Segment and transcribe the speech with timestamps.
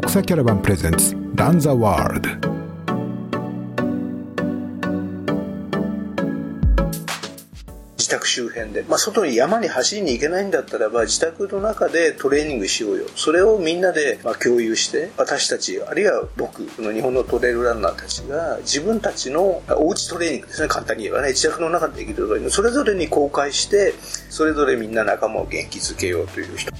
[0.00, 2.28] 独裁キャラバンプレゼンツランザワールド
[7.96, 13.06] 自宅周辺で、まあ、外に山に走りに行けないんだったらば自宅の中でトレーニングしようよ。
[13.16, 20.68] それをみんなでまあ共有して私たちあるいは僕の日本のトレイルランナーたちが自分たちのおうちトレーニングですね。
[20.68, 21.30] 簡単に言えばね。
[21.30, 22.50] 自宅の中でできるトレーニング。
[22.52, 23.94] それぞれに公開して
[24.30, 26.70] それぞれみんな仲間を元気づけようという人。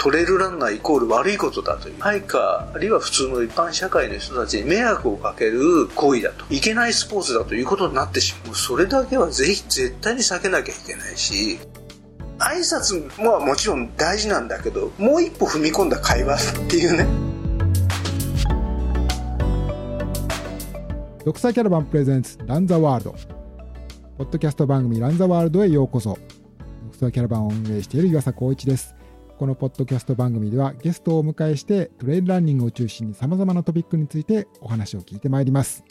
[0.00, 2.00] トレイルランナーイコール悪いことだという。
[2.00, 6.46] ハイカあるいは普通の一般社会の人たちに迷惑をかける行為だと。
[6.48, 8.54] いけないスポーツだということになってしまう。
[8.54, 11.58] それだけはぜひ絶対に避けなきゃいけないし
[12.38, 17.06] 挨拶ももちろん大事なんだけどもう一歩踏み込んだ会話っていうね。
[21.26, 23.14] 独裁キャラバンプレゼンツランザワールド。
[24.16, 26.16] ポッドキャスト番組ランザワールドへようこそ。
[26.84, 28.94] 独裁キャラバンを運営している岩佐光一です。
[29.40, 35.82] このポッドキャスト番組ではゲストをお迎えしてトレイルランニングを中心に様々なトピックについてお話を聞いてまいります。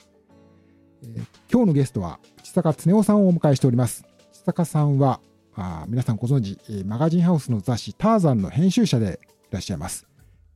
[1.02, 4.06] えー今日のゲストは内坂恒夫さんをお迎えしております。
[4.34, 5.20] 内坂さんは
[5.56, 9.20] あ皆さんご存知、えマガジンハウスの雑誌ターザンの編集者で
[9.50, 10.06] いらっしゃいます。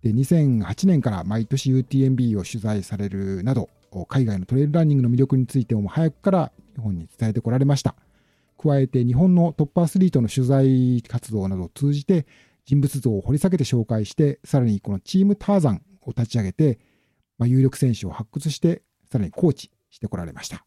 [0.03, 3.69] で2008年から毎年 UTMB を取材されるなど
[4.07, 7.95] 海外のトレイルランニングの魅力についても早くから日本に伝えてこられました。
[8.61, 12.27] 加えて日本のトップアスリートの取材活動などを通じて
[12.65, 16.79] 人物像を掘り下げて紹介して、さらにこのチームターザンを立ち上げて、
[17.37, 20.63] まあ、有力選手を発掘して、さらにコーチしてこられました。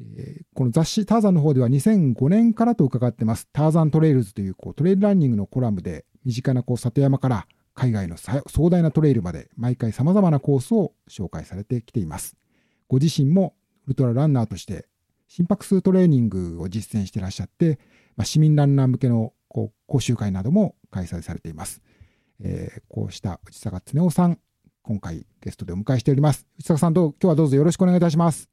[0.00, 12.36] えーこの雑誌ターザンの方では2005年からと伺ってます、ターザントレイルズというこうトレイルランニングのコラムで、身近なこう里山から海外の壮大なトレイルまで、毎回様々なコースを紹介されてきています。
[12.88, 13.54] ご自身も
[13.86, 14.88] ウルトラランナーとして
[15.28, 17.78] 心拍数トレーニングを実践してらっしゃって、
[18.16, 21.80] まあ、市民ランナー向けのこう講習会なども開催されています。
[22.40, 24.38] えーこうした内坂恒夫さん、
[24.82, 26.46] 今回ゲストでお迎えしております。
[26.58, 28.48] 内坂さんどう、今日はどうぞよろしくお願いいたします。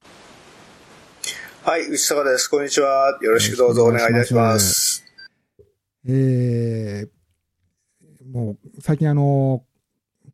[1.64, 5.04] はい内坂ですこんにちはよろしくどうぞお願いいたします
[6.08, 7.10] えー
[8.32, 9.64] もう最近あの、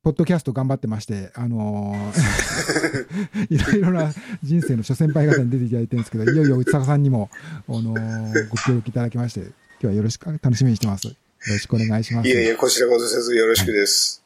[0.03, 4.11] ポッドキャスト頑張ってまして、あのー いろいろな
[4.43, 7.29] 人生の諸先輩方に出ていただいてるんですけど、いよいよ内坂さんにも、
[7.67, 9.45] あのーご協力いただきまして、
[9.81, 11.07] 今日はよろしく、楽しみにしてます。
[11.07, 11.13] よ
[11.47, 12.29] ろしくお願いします。
[12.29, 14.23] いえいえこちらこそせずよろしくです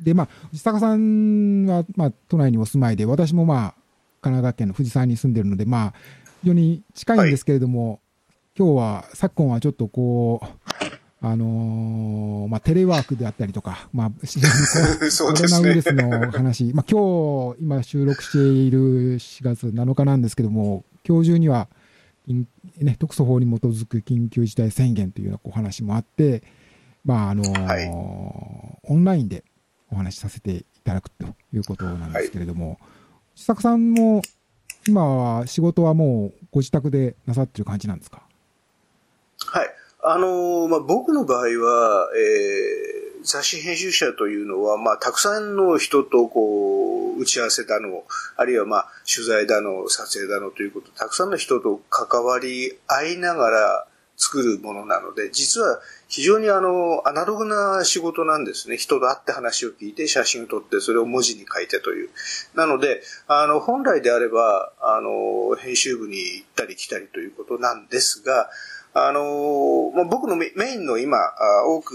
[0.00, 3.74] で、まあ、内坂さんは、まあ、都内にお住まいで、私もまあ、
[4.20, 5.94] 神奈川県の藤沢に住んでるので、まあ、
[6.42, 7.98] 非常に近いんですけれども、
[8.56, 10.46] 今日は、昨今はちょっとこう、
[11.20, 21.81] あのーまあ、テレワークであったりとか、まあ、 コロナウイルスの話、まあ、今日、今収録している4月7日なんですけども、今日中には、緊
[22.26, 26.42] ね、特措法に基づく緊急事態宣言というようなお話もあって、
[27.04, 27.88] まあ、あのーはい
[28.84, 29.44] オンラインで
[29.90, 32.78] お話しさせていただくということなんですけれども、
[33.34, 34.22] 千作さんも、
[34.88, 35.04] 今
[35.38, 38.22] は仕事はもうご自宅でなさってる感じなんですか？
[39.46, 39.68] はい。
[40.04, 42.91] あのーまあ、僕の場合は、えー
[43.22, 48.04] 雑誌編集者というのは、まあ、たくさんの人とこう、打ち合わせだの、
[48.36, 58.76] あるいはまあ、取材だの、撮影だのということ、たくさんの人と関わり合いながら作るものなので、実は非常にあの、アナログな仕事なんですね。
[58.76, 62.10] 人と会って話を聞いて、写真を撮って、それを文字に書いてという。
[62.54, 68.50] なので、あの、本来であれば、あの、編集部に行ったり来たりということなんですが、
[68.94, 71.16] あのまあ、僕のメインの今、
[71.66, 71.94] 多く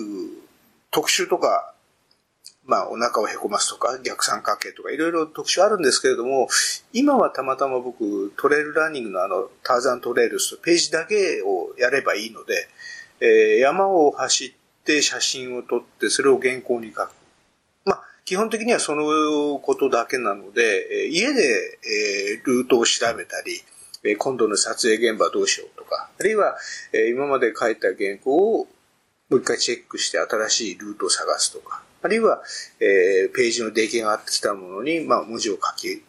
[0.91, 1.73] 特集とか、
[2.65, 6.49] まあ、お腹をへこますとか、逆三角形とか、いろいろ特集あるんですけれども、
[6.91, 12.67] 今はたまたま僕、トレイルランニングのあの、ターザントレイルスとページだけをやればいいので、
[13.19, 14.51] えー山を走っ
[14.83, 17.11] て写真を撮って、それを原稿に書く。
[17.85, 21.79] まあ、基本的にはそのことだけなので、えー家で、
[22.35, 23.61] えールートを調べたり、
[24.03, 26.57] えー今度の撮影現場どうしようとか、あるいは、
[26.91, 28.67] えー今まで書いた原稿を
[29.29, 32.41] もう一回チェックして新しいルートを探すとか、あるいは、
[32.79, 36.01] えーページの出来上がってきたものに、まあ、文字を書き連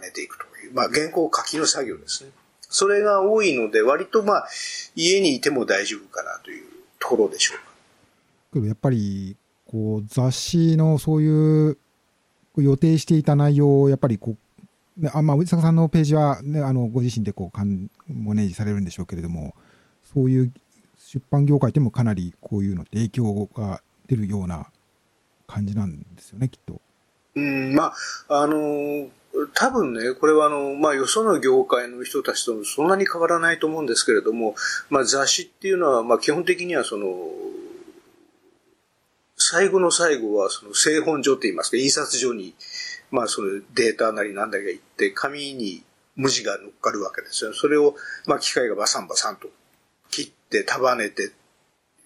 [0.00, 2.30] ねていくという、まあ、原稿を書きの作業ですね。
[2.60, 4.48] それが多いので、割とまあ、
[4.96, 6.64] 家にいても大丈夫かなという
[6.98, 7.64] ところでしょうか。
[8.54, 9.36] けどやっぱり、
[9.66, 11.78] こう、雑誌のそういう、
[12.56, 14.36] 予定していた内容を、やっぱりこ
[14.98, 19.54] う、ね、あまあ、内坂さんのページは、ね、あの、ご自身でこう、かん、マネージされるんでしょうけれども、
[20.12, 20.52] そういう
[21.14, 24.66] 出版業界でもかなりこういうのって影響が出るような
[25.46, 26.80] 感じなんですよね、きっと。
[27.36, 27.92] うん、ま
[28.28, 29.08] あ、あのー
[29.52, 34.54] 多分ね、これはあの、まあ、よその業界の人たちとそんなに変わらないと思うんですけれども、
[34.90, 37.08] まあ、雑誌っていうのは、まあ、基本的にはその、
[39.36, 42.54] 最後の最後は、その製本所って言いますか、印刷所に、
[43.10, 45.82] まあそのデータなりなんだか行って、紙に
[46.14, 47.52] 文字が乗っかるわけですよ。
[47.52, 47.96] それを、
[48.26, 49.48] まあ機械がバサンバサンと
[50.58, 51.32] て束ねて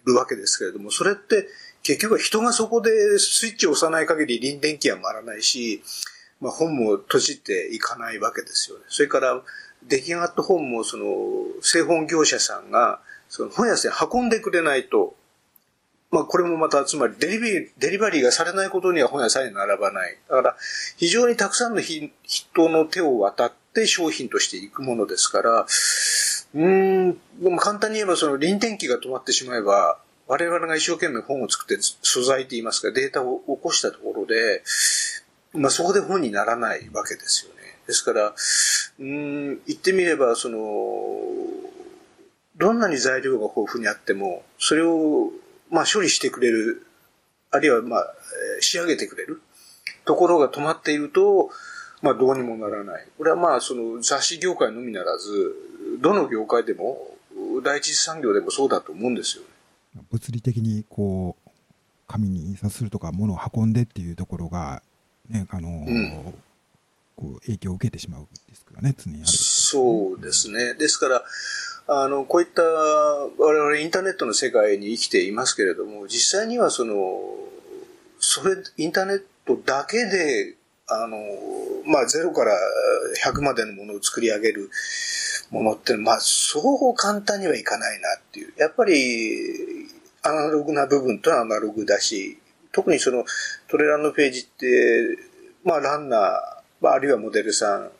[0.06, 1.46] るわけですけれども、それって
[1.82, 5.82] 結局は人がそこでスイッチを押さない限り輪電機は回らないし、
[6.40, 8.84] まあ本も閉じていかないわけですよね。
[8.88, 9.42] それから
[9.86, 11.04] 出来上がった本もその
[11.60, 15.14] 製本業者さんがその本屋さんに運んでくれないと
[16.10, 20.16] まあこれもまた、つまりデリバリー、デリバリーがされないことには本屋さんに並ばない。
[20.28, 20.56] だから、
[20.96, 25.66] 非常にたくさんの人の手を渡って商品としていくものですから、
[26.54, 34.62] うん、でも簡単に言えばその臨転機が止まってしまえば、我々が一生懸命本を作って素材と言いますかデータを起こしたところで、
[35.54, 37.58] まあそこで本にならないわけですよね。
[37.86, 38.34] ですから、
[38.98, 40.58] うん、言ってみれば、その、
[42.56, 45.30] どんなに材料が豊富にあっても、それを
[45.70, 46.86] まあ、処理してくれる、
[47.50, 48.14] あるいは、まあ、
[48.60, 49.42] 仕上げてくれる
[50.04, 51.50] ところが止まっていると、
[52.00, 53.06] まあ、どうにもならない。
[53.18, 55.54] これはまあ、その雑誌業界のみならず、
[56.00, 57.16] どの業界でも、
[57.62, 59.44] 第一次産業でもそうだと思うんですよ
[59.94, 60.02] ね。
[60.10, 61.50] 物理的に、こう、
[62.06, 64.82] 紙に印刷するとか、物を運んでっていうところが、
[65.28, 66.34] ね、あの、うん、
[67.16, 69.26] こう影響を受けてしまうですからね、常にある。
[69.26, 70.74] そうですね。
[70.74, 71.24] ですから、
[71.88, 76.94] あの、こういった我々インターネットの世界に生きていますけれども、実際にはその、
[78.20, 80.54] それ、インターネットだけで、
[80.86, 81.18] あの、
[81.86, 82.52] まあ、0から
[83.24, 84.70] 100までのものを作り上げる
[85.50, 88.52] ものって、まあ、そう簡単にはいかないなっていう。
[88.56, 89.88] やっぱり、
[90.22, 92.38] アナログな部分とアナログだし、
[92.72, 93.24] 特にその
[93.68, 95.18] トレランのページって、
[95.64, 96.20] まあ、ランナー、
[96.80, 97.90] まあ、あるいはモデルさん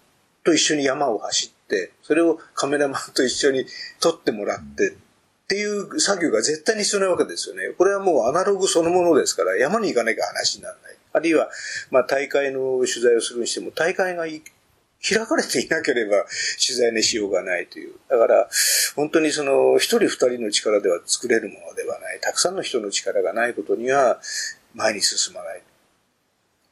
[0.45, 3.67] と一緒に山を走って、、それをカメラマンと一緒に
[4.01, 7.71] 撮ってもらって、っていう作業が絶対に必要なわけですよね。
[7.79, 10.97] これはもうアナログそのものですから、山に行かなきゃ話にならない。
[11.15, 11.49] あるいは、
[11.91, 14.27] まあ大会の取材をするにしても、大会が
[15.03, 16.25] 開かれていなければ
[16.65, 17.95] 取材にしようがないという。
[18.09, 18.49] だから、
[18.97, 22.19] 本当にその、一人二人の力では作れるものではない。
[22.21, 24.21] たくさんの人の力がないことには、
[24.75, 25.63] 前に進まない。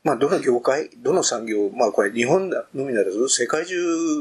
[0.02, 3.76] まあ、どの業界、どの産業、まあ、これ日本のみならず、世界中、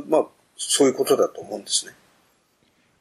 [0.08, 0.26] まあ、
[0.58, 1.94] そういうことだと思うんですね。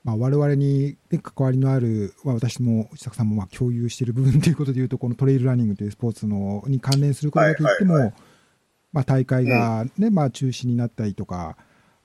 [0.05, 8.13] まあ、我々に、ね、関わりのある、まあ、私も内坂さんもまあ共有している部分ということでいうとこのトレイルランニングというスポーツのに関連することだけ言っても、
[8.95, 11.57] まあ、大会がね、まあ、中止になったりとか、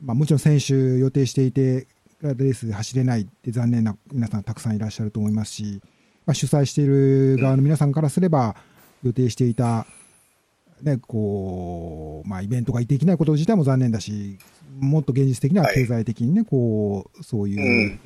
[0.03, 1.87] まあ、もちろん選手予定していて
[2.21, 5.81] レース走れないって残念な皆さんたくさんいらっしゃると思いますし、
[6.25, 8.55] まあ、主催している側の皆さんからすれば
[9.03, 9.85] 予定していた、
[10.81, 14.39] ねこうまあ、イベントができないこと自体も残念だし
[14.79, 17.99] もっと現実的には経済的にね、はい、こう、そういう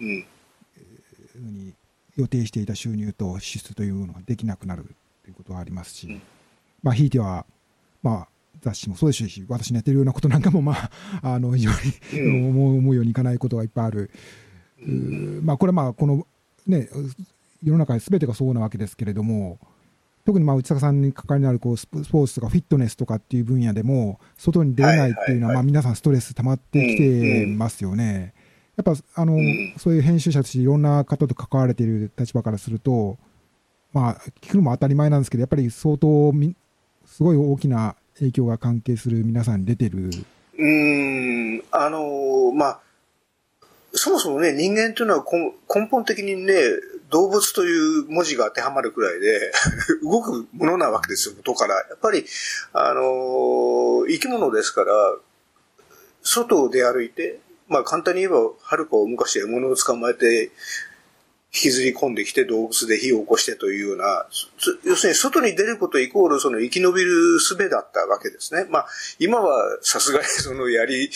[1.31, 1.73] ふうに
[2.17, 4.83] 予定していた収入と支出というのができなくなる
[5.23, 6.21] ということはありますし、
[6.81, 7.45] まあ、ひいては、
[8.01, 8.27] まあ、
[8.63, 10.89] 雑誌もそうですし、私のやってるようなことなんかも、まあ、
[11.21, 14.11] あの、非常に思うようにいかないことがいっぱいある。
[15.43, 16.27] まあ、これはまあ、この、
[16.67, 16.89] ね、
[17.61, 19.59] 世の中すべてがそうなわけですけれども、
[20.25, 28.33] 特にまあ内坂さんに関わりのあるこうスポーツとかフィットネスとかっていう分野でも外に出れないっていうのはまあ皆さんストレス溜まってきてますよね。
[28.75, 29.37] やっぱあの、
[29.77, 33.17] そういう編集者としていろんな方と関われている立場からすると、
[33.91, 36.55] まあ、聞くのも当たり前なんですけど、やっぱり相当み、
[37.05, 40.09] すごい大きな影響が関係する皆さんに出てる。
[40.57, 42.79] うん、あの、まあ、
[43.93, 45.25] そもそもね、人間というのは
[45.73, 46.53] 根本的にね、
[47.09, 49.51] 動物という文字が当てはまるくらいで
[50.01, 51.75] 動くものなわけですよ、元から。
[51.75, 52.25] やっぱり、
[52.73, 54.93] あのー、生き物ですから、
[56.23, 60.51] 外を出歩いて、まあ簡単に言えば、はるかを昔獲物を捕まえて、
[61.55, 64.25] 引きずり込んできて動物で火を起こしてというような、
[64.85, 68.65] 要するに外に出ることイコールその生き延びる術だったわけですね。
[68.71, 68.87] まあ、
[69.19, 71.09] 今はさすがにその槍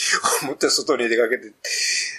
[0.44, 1.52] を持って外に出かけて、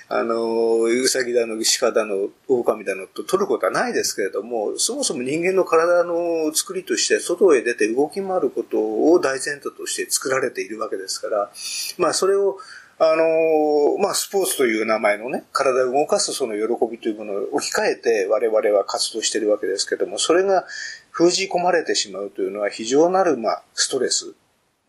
[0.09, 11.51] あの、ウサギだの、鹿だの、狼だのと取ることはないですけれども、そもそも人間の体の作りとして外へ出て動き回ることを大前提として作られているわけですから、
[11.99, 12.59] まあそれを
[13.01, 20.65] あのまあ、スポーツという名前のね、体を動かすその喜びというものを置き換えて我々は活動しているわけですけども、それが
[21.11, 24.35] 封じ込まれてしまうというのは非常なる、まあ、ストレス。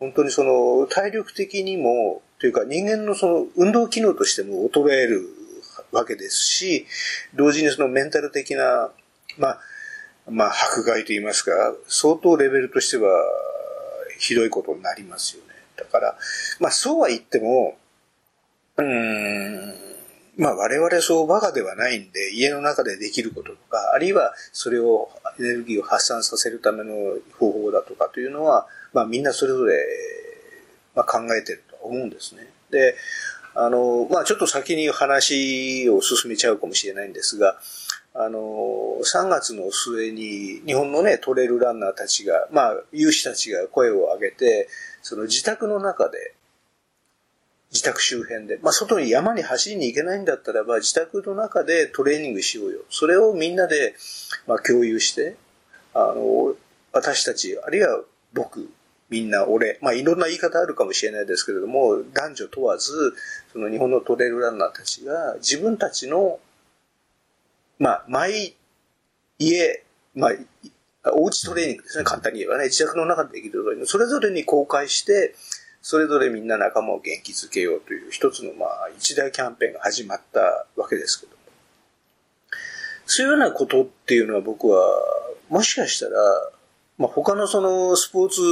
[0.00, 5.28] 本当にその体力的にも、というか人間のその運動機能としても衰える
[5.92, 6.86] わけですし、
[7.34, 8.90] 同時にそのメンタル的な、
[9.38, 9.60] まあ、
[10.28, 11.52] まあ、迫害と言いますか、
[11.86, 13.08] 相当レベルとしては
[14.18, 15.50] ひどいことになりますよね。
[15.76, 16.18] だから、
[16.58, 17.76] まあそうは言っても、
[18.80, 26.94] うん、まあ我々そうバカではないんで、家の中でできることとか、あるいはそれをエネルギーを発散させるための
[27.38, 29.76] 方法だとかというのは、まあみんなそれぞれ、
[30.94, 32.48] まあ、考えてると思うんですね。
[32.70, 32.96] で、
[33.54, 37.58] あの、まあちょっと先に話を進めちゃうかもしれないんですが、
[38.14, 38.40] あの、
[39.02, 44.68] 3月の末に日本のね、トレイルランナーたちが、まあ有志たちが声を上げて、
[45.02, 46.34] その自宅の中で、
[47.72, 52.80] 自宅周辺で、まあ、外に山に走りに行けないんだったらば、自宅の中でトレーニングしようよ。
[52.90, 53.94] それをみんなで、
[54.46, 55.36] まあ、共有して、
[55.94, 56.54] あの、
[56.92, 58.68] 私たち、あるいは僕、
[59.08, 63.14] みんな俺、まあ、いろんな言い方あるかもしれないですけれども、男女問わず、
[63.52, 66.40] その日本のトレイルランナーたちが自分たちの、
[67.78, 68.56] まあ、毎
[69.38, 69.84] 家、
[70.14, 70.32] まあ、
[71.12, 75.34] おうちトレーニングですね、簡単に言えばね、自宅の中でできるトレーニング、それぞれに公開して、
[75.82, 81.40] それぞれみんな仲間を元気づけようという一つのまあ一大キャンペーンが始まったわけですけども。
[83.06, 84.78] そういうようなことっていうのは僕は、
[85.48, 86.12] もしかしたら、
[87.00, 88.42] まあ、他のそのスポーツ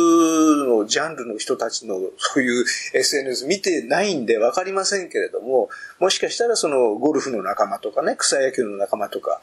[0.66, 2.64] のジャンルの人たちのそういう
[2.94, 5.68] SNS 見てないんでわかりませんけれども、
[6.00, 9.42] もしかしたらそのゴルフの仲間とかね、草野球の仲間とか、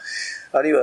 [0.53, 0.81] あるいは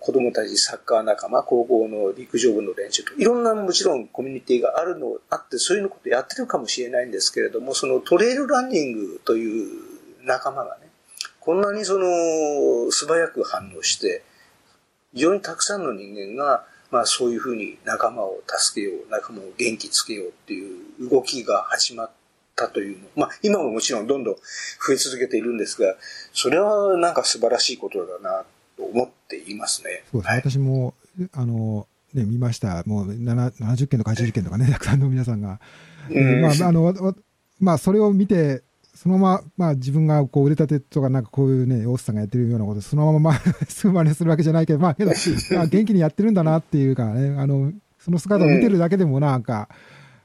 [0.00, 9.68] 子供たちサッカー仲間、高校の陸上部の練習といろんなもちろんコミュニティがあるの、あってそういうことやってるかもしれないんですけれども、そのトレイルランニングという
[10.24, 10.88] 仲間がね、
[11.38, 14.22] こんなにその素早く反応して、
[15.12, 22.10] 非常にたくさんの人間がまあそういうふうに仲間を助けよう、仲間を元気つけようっていう動きが始まっ
[22.54, 23.08] たというの。
[23.16, 25.96] まあ今ももちろんどんどん増え続けているんですが、
[26.34, 28.44] それはなんか素晴らしいことだな
[28.76, 30.04] と思っていますね。
[30.12, 30.34] そうですね。
[30.34, 30.94] はい、私も、
[31.32, 32.82] あの、ね、見ました。
[32.84, 35.60] もう70件とか80件とかね、たくさんの皆さんが。
[36.10, 37.14] うん、まあ、あの、
[37.58, 38.62] まあ、それを見て、
[39.02, 45.10] そのまま、まあ自分がこう腕立てとかなんかこういうね、大津さんがやってるようなこと、そのまままあ、すぐ真似するわけじゃないけど、まあけど、
[45.56, 49.68] まあ、元気にやってるんだなっていうかね、あの、その姿を見てるだけでもなんか、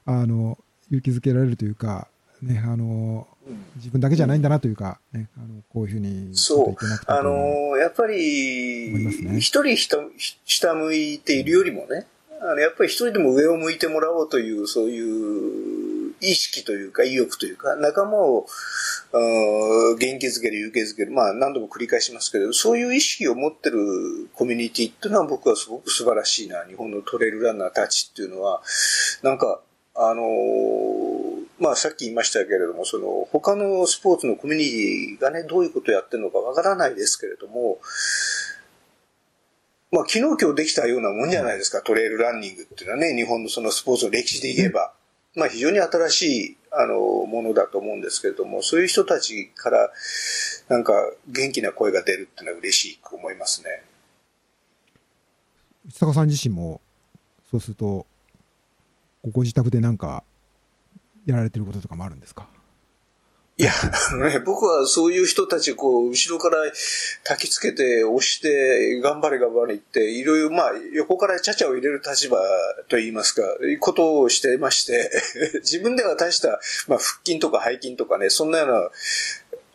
[0.04, 0.58] あの、
[0.90, 2.06] 勇気づけられるというか、
[2.40, 3.26] ね、あの、
[3.78, 8.92] 自分だけじゃないんだなというか、ね、あのこういうふうにそう、あのやっぱり、
[9.40, 12.06] 一、人下向いているよりもね、
[12.40, 18.46] あのやっぱり一人でも上を向いてもらおうという、そういう意識というか意欲というか、仲間を
[19.12, 26.64] 元気づける、勇気づける、まあ何度も繰り返しますけど、そういう意識を持ってるコミュニティっていうのは僕はすごく素晴らしいな。
[26.64, 28.62] 日本のトレイルランナーたちっていうのは、
[29.22, 29.60] なんか、
[29.94, 30.22] あの、
[31.58, 34.64] まあさっき言いましたけれども、その他のスポーツのコミュニ
[35.18, 37.80] ティがね、どういうことをやってるのかわからないですけれども、
[39.90, 44.92] まあ昨日今日できたようなもんじゃないですか、トレイルランニングっていうのはね、日本のそのスポーツの歴史で言えば。
[45.38, 49.90] まあ、非常に新しいあのものだと思うんですけれども、そういう人たちから
[50.68, 50.92] なんか
[51.28, 53.84] 元気な声が出るっていうのは嬉しく思いますね。
[55.86, 56.80] 内坂さん自身も、
[57.50, 58.04] そうすると、
[59.30, 60.24] ご自宅でなんか
[61.24, 62.48] やられてることとかもあるんですか？
[63.60, 66.58] いや、ね、僕はそういう人たち、こう、後ろから
[67.28, 72.38] 焚きつけて、押して、頑張れ頑張れって、いろいろ、まあ、横からちゃちゃを入れる立場
[72.88, 73.42] といいますか、
[73.80, 75.10] ことをしてまして、
[75.62, 78.90] 自分では大した、まあ、腹筋とか背筋とかね、そんなような、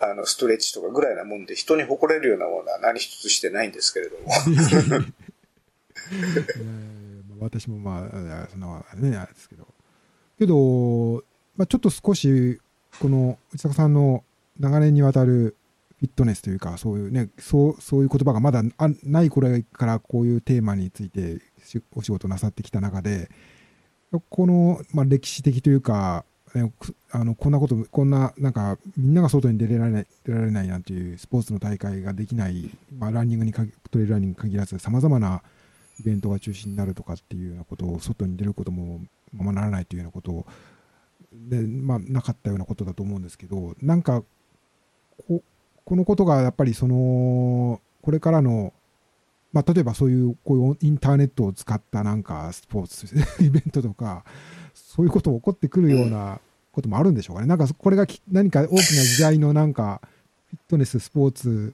[0.07, 4.31] あの、ストレッチとかぐらいなもんで、人に誇れるようなものは何一つしてないんですけれども。
[7.41, 9.67] 私もまあ、その、ね、あれですけど。
[10.39, 11.21] けど、
[11.57, 12.61] まあ、ちょっと少し
[13.03, 14.24] この内坂さんの
[14.57, 15.57] 長年にわたる
[16.00, 21.41] フィットネスというか、そういうね、そうそういう言葉がまだあない頃からこういうテーマについて
[21.98, 23.29] お仕事なさってきた中で、
[24.29, 26.24] この、まあ、歴史的というか、
[27.12, 35.43] あのこんなこと、こんな、なんか、みんなが外に出られない、出られないなんていうスポーツの大会ができない、まあ、ランニングにトレイルランニング限らず、さまざまな
[36.00, 39.01] イベントが中心になるとかっていうようなことを、外に出ることも
[39.33, 40.45] ままならないというようなことを、
[41.33, 44.23] で、まあ、なかったようなことだと思うんですけど、なんか
[45.27, 45.43] こ、
[45.85, 48.73] このことがやっぱりその、これからの、
[49.51, 53.07] まあ、例えばそういう、こういうインターネットを使ったなんかスポーツ、
[53.43, 54.23] イベントとか、
[54.73, 56.39] そういうこと起こってくるような
[56.71, 57.47] こともあるんでしょうかね。
[57.47, 60.01] なんか、これが何か大きな時代のなんか、
[60.49, 61.73] フィットネス、スポーツ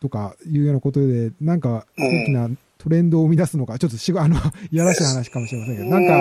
[0.00, 2.50] とかいうようなことで、なんか大きな
[2.84, 4.36] トレンドを生み出すのか、ちょっとしご、あの、
[4.70, 6.14] いやらしい話かもしれませんけど、なんか、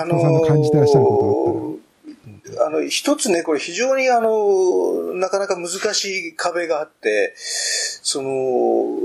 [0.00, 1.78] あのー、さんの感じてらっしゃるこ
[2.14, 2.66] とあったら。
[2.68, 8.98] あの、一つね、これ非常にあの、なかなか難しい壁があって、その、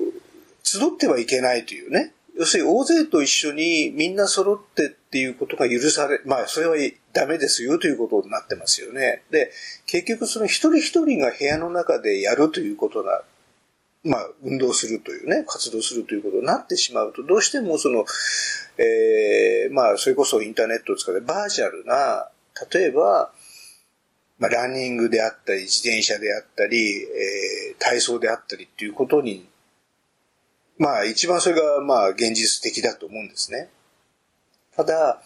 [0.61, 6.75] 集ってはいけないというね、要するに大勢と一緒にみんな揃ってっていうことが許され、まあそれは
[7.13, 9.23] ダメですよということになってますよね。
[9.31, 9.51] で、
[9.85, 13.23] 結局その一人一人が部屋の中でやるということが、
[14.05, 18.05] まあ運動するというね、活動するということになってしまうと、どうしてもその、
[18.77, 22.29] えー、まあそれこそインターネットを使ってバーチャルな、
[22.71, 23.31] 例えば、
[24.37, 29.47] まあ、ランニングであったり、自転車であったり、えー、体操であったりっていうことに
[30.77, 33.69] まあ一番それがまあ現実的だと思うんですね。
[34.75, 35.21] ただ、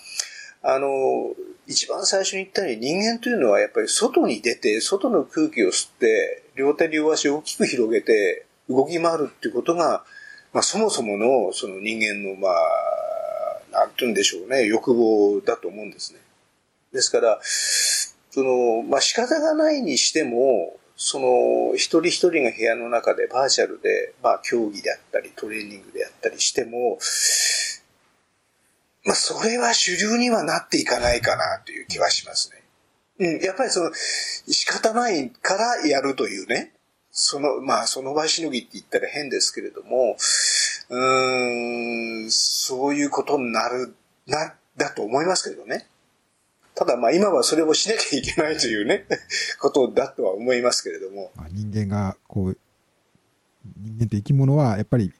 [0.62, 1.34] あの、
[1.66, 10.04] 一番最初に言ったように人間というのはやっぱり外に出て、外の空気を吸って、両手両足を大きく広げて動き回るっていうことが、
[10.54, 12.54] まあそもそものその人間のまあ、
[13.72, 16.20] なんて言うんでしょうね、欲望だと思うんですね。
[16.94, 27.00] ですから、その、まあ仕方がないにしても、その、一人一人が部屋の中でバーチャルで、まあ、競技であったり、トレーニングであったりしても、
[29.06, 32.64] まあ、それは主流にはなっていかないかなという気はしますね。
[33.20, 36.74] うん、やっぱりその、仕方ないからやるというね、
[37.22, 40.16] その、まあ、その場しのぎって言ったら変ですけれども、
[40.90, 43.94] うん、そういうことになる、
[44.26, 45.86] な、だと思いますけどね。
[46.76, 49.06] ただまあ今はそれをしなきゃいけないというね、
[49.60, 51.34] ことだとは思いますけれども。
[51.52, 52.58] 人間が、こう、
[53.78, 55.12] 人間って生き物はやっぱり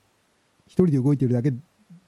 [0.68, 1.52] 一人で動いてるだけ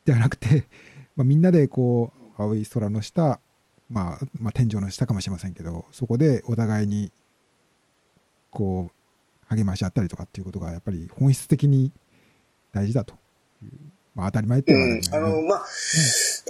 [0.05, 0.63] ではなくて、
[1.17, 3.41] まあ、みんなでこう、青い空の下、
[3.89, 7.11] まあ、まあ天井の下かもしれませんけど、そこでお互いに、
[8.51, 9.00] こう、
[9.55, 11.91] 励まし合ったりとかっていうことがやっぱり本質的に
[12.73, 13.15] 大事だと。
[13.63, 13.71] いう。
[14.15, 15.65] まあ当たり前っていうのは、ね、うん、あの、まあ、うん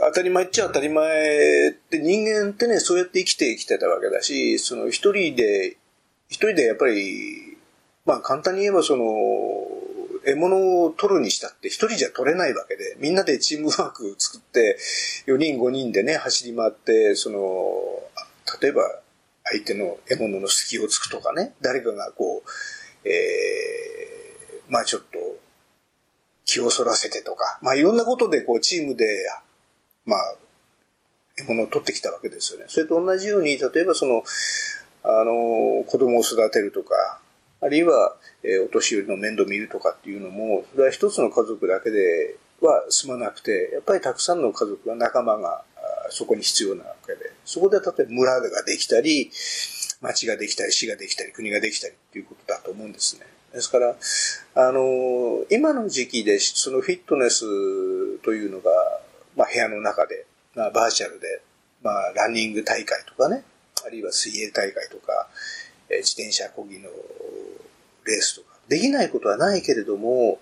[0.03, 5.77] 当たり前っちゃ当たり前って人間ってね、そうやって生きてきてたわけだし、その一人で、
[6.27, 7.58] 一人でやっぱり、
[8.05, 9.03] まあ簡単に言えばその、
[10.24, 14.77] 獲物を取るにしたって一人じゃ取れないわけで、みんなでチームワーク作って、
[15.27, 17.39] 4人5人でね、走り回って、その、
[18.62, 18.84] 例えば
[19.43, 22.50] 相手の獲物の隙をつくとかね、誰かがこう、
[23.05, 25.08] えー、まあちょっと
[26.46, 29.05] 気をそらせてとか、まあいろんなことでこうチームで
[30.05, 30.36] まあ、
[31.38, 32.65] 獲物を取ってきたわけですよね。
[32.67, 34.23] それと同じように、例えばその、
[35.04, 37.19] あの、子供を育てるとか、
[37.62, 45.63] あるいは、えー、お年寄りの面倒見るとかっていうのも、それは一つの家族だけでは済まなくて、やっぱりたくさんの家族が仲間が
[46.10, 49.32] そこに必要なわけで、そこで例えば村ができたり、
[50.02, 53.26] 町ができたり、市ができたり、国ができたりっていうことだと思うんですね。
[53.54, 53.96] ですから、
[54.56, 57.42] あの、今の時期でそのフィットネス
[58.20, 58.72] というのが、
[59.36, 61.42] まあ、部屋の中で、まあ、バーチャルで、
[61.84, 63.44] まあ、ランニング大会とかね、
[63.86, 65.28] あるいは水泳大会とか、
[65.90, 66.90] え、自転車こぎの
[68.06, 70.40] レースとか、できないことはないけれども、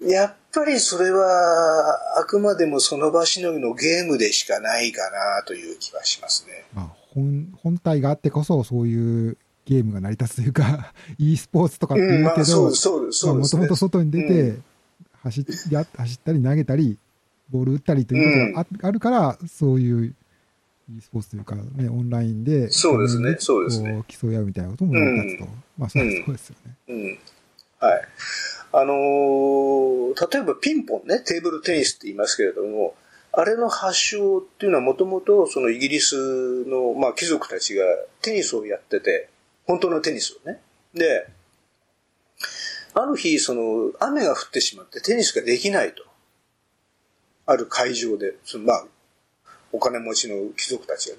[0.00, 6.64] やっぱりそれは、あくまでもその場しのぎのゲームでしかないかなという気はしますね。
[6.74, 12.62] まあ、本、本体があってこそ、そういうゲームが成り立つというか、 e スポーツとかって言うけど、
[13.34, 14.64] もともと外に出て、うん
[15.24, 15.44] 走っ
[15.96, 16.98] 走ったり投げたり、
[17.50, 20.14] ボール打ったりということがあ,、るから、そういう
[20.94, 24.04] e スポーツというか、ね、オンラインで、そうですね、そうですね。
[24.06, 25.48] 競い合うみたいなことも成り立つと。
[25.78, 26.74] まあ、そうですよね。
[26.88, 27.18] うん。
[27.80, 28.02] はい。
[28.72, 32.94] あのー、例えばピンポンね、テーブルテニスって言いますけれども、
[33.36, 37.84] あれの発祥っていうのはもともとそのイギリスの、まあ、貴族たちが
[38.22, 39.28] テニスをやってて、
[39.66, 40.60] 本当のテニスをね。
[40.94, 41.26] で、
[42.94, 46.04] ある日、その、雨が降ってしまってテニスができないと。
[47.46, 48.84] ある会場で、その、まあ、
[49.72, 51.16] お金持ちの貴族たちが。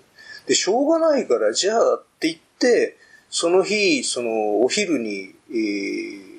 [0.48, 2.98] で、しょうがないから、じゃあって言って、
[3.30, 6.36] その日、その、お昼に、えー、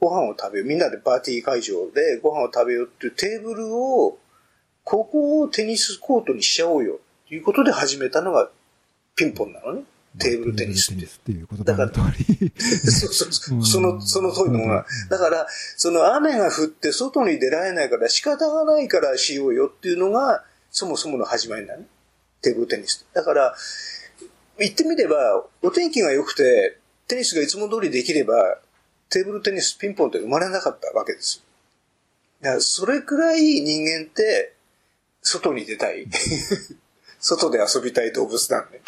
[0.00, 0.68] ご飯を食べよう。
[0.68, 4.18] みんなでパーティー会場でご飯を食べようっていうテーブルを、
[4.84, 7.00] ここをテニスコートにしちゃおうよ。
[7.26, 8.50] ということで始めたのが
[9.16, 9.82] ピンポンなのね。
[10.18, 11.04] テーブルテニスって。
[11.04, 14.86] っていうことだから、そうそうそう、その、その通りのものだ。
[15.10, 21.86] だから、その雨が降って外に出られないから仕方がないからしようよっていうのが、そもそもの始まりだね。
[22.42, 23.04] テーブルテニス。
[23.12, 23.54] だから、
[24.58, 28.58] 言ってみれば、お天気が良くて、テニスがいつも通りできれば、
[29.10, 31.42] テーブルテニス、ピンポンって生まれなかったわけです。
[32.40, 34.53] だからそれくらい人間って、
[35.24, 36.06] 外に出たい。
[37.18, 38.82] 外で遊びたい動物なんで、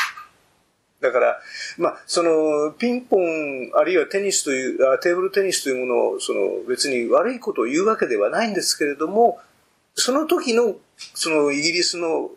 [1.01, 1.41] だから、
[1.79, 9.41] まあ、その、ピンポン、あるいはテニスという、テーブルテニスというものを、その、別に悪いことを言うわけではないんですけれども、
[9.95, 10.77] その時の、
[11.15, 12.31] その、イギリスの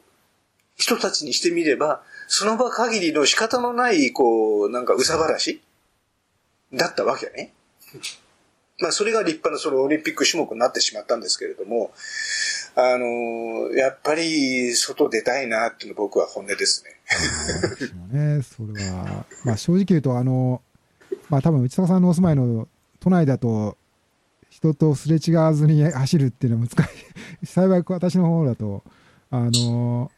[0.77, 5.61] 人たちにしてみれば、その場限りの仕方のない、こう、なんか、うさばらし
[6.73, 7.53] だったわけね。
[8.79, 11.91] まあ、それが立派なそのオリンピック種目になってしまったんですけれども、
[12.75, 16.99] あの、やっぱり外出たいなっていうの僕は本音ですね。
[18.37, 20.61] ね、それは、まあ正直言うと、あの、
[21.29, 22.67] まあ多分内坂さんのお住まいの
[22.99, 23.77] 都内だと、
[24.49, 26.87] 人とすれ違わずに走るっていうのは難し
[27.43, 27.45] い。
[27.45, 28.83] 幸い私の方だと、
[29.31, 30.11] あの、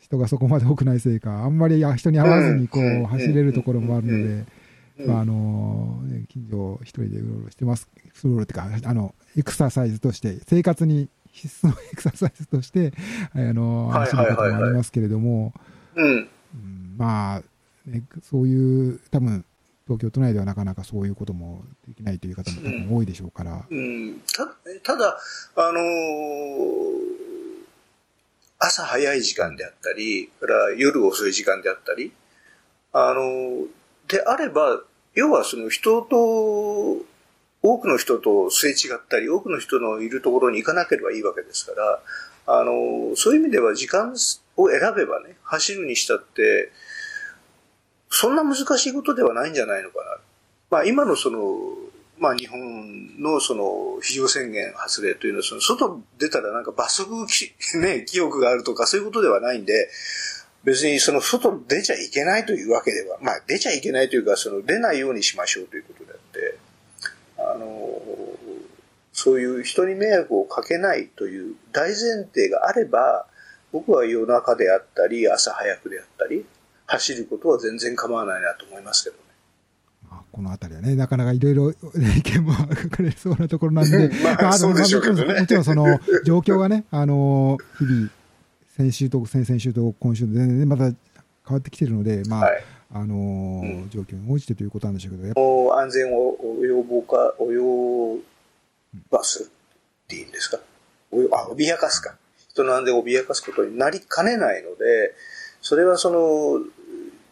[0.00, 7.88] 人がそこまで多くないせいか、あんまり人に会わずにこう走れるところもあるので、まああの、近所一人でうろうろしてます。
[8.24, 12.92] うろうろっていうか、あの、エクササイズとして、生活に必須のエクササイズとして、
[13.34, 15.52] あの、走ることもありますけれども、
[15.94, 16.28] うん、
[16.96, 17.42] まあ、
[17.86, 19.44] ね、そういう、多分、
[19.86, 23.66] 東京都内ではなかなかそういうこともできないという方も多分多いでしょうから。
[23.68, 23.80] うん、う
[24.12, 24.46] ん、た
[24.84, 25.18] ただ、
[25.56, 25.80] あのー、
[28.58, 32.12] 朝早い時間であったり、から夜遅い時間であったり、
[32.92, 33.66] あのー、
[34.06, 34.80] であれば、
[35.14, 37.04] 要はその人と
[37.62, 42.00] 多くの人とすれ違ったり、多くの人のいるところに行かなければいいわけですから、
[42.46, 44.14] あの、そういう意味では時間
[44.56, 46.72] を選べばね、走るにしたって、
[48.10, 50.16] そんな難しいことではないんじゃないのかな。
[50.70, 51.40] まあ今のその、
[52.18, 57.14] まあ日本のその非常宣言発令というのは、その外出たらなんか罰則
[57.78, 59.90] ね、記憶があるとかそういうことではないんで、
[60.64, 66.49] 別にその外出ちゃいけないというわけでは、まあ出ちゃいけないというか、その出ないようにしましょうということであって、
[67.52, 67.66] あの、
[69.12, 73.26] そういう人に迷惑をかけないという大前提があれば、
[73.72, 76.44] 僕は夜中であったり、朝早くであったり、
[76.86, 79.22] 走ることは全然構わないなと思いますけどね。
[80.32, 84.58] この辺りはね、なかなかいろいろ意見も書かれそうなところなんで、まあ、
[85.24, 85.40] ね。
[85.40, 88.10] もちろんその状況がね、あの、日々、
[88.76, 90.94] 先週と先々週と今週で全然また変
[91.48, 98.20] わってきてるので、まあ、はいあのーうん、状況に応じてということなんでしょうけど、安全を及ぼか、及
[99.10, 100.58] ばすっていうんですか？
[101.32, 102.16] あ、脅かすか。
[102.48, 105.14] 人の安全を脅かすことになりかねないので、
[105.62, 106.64] それはその、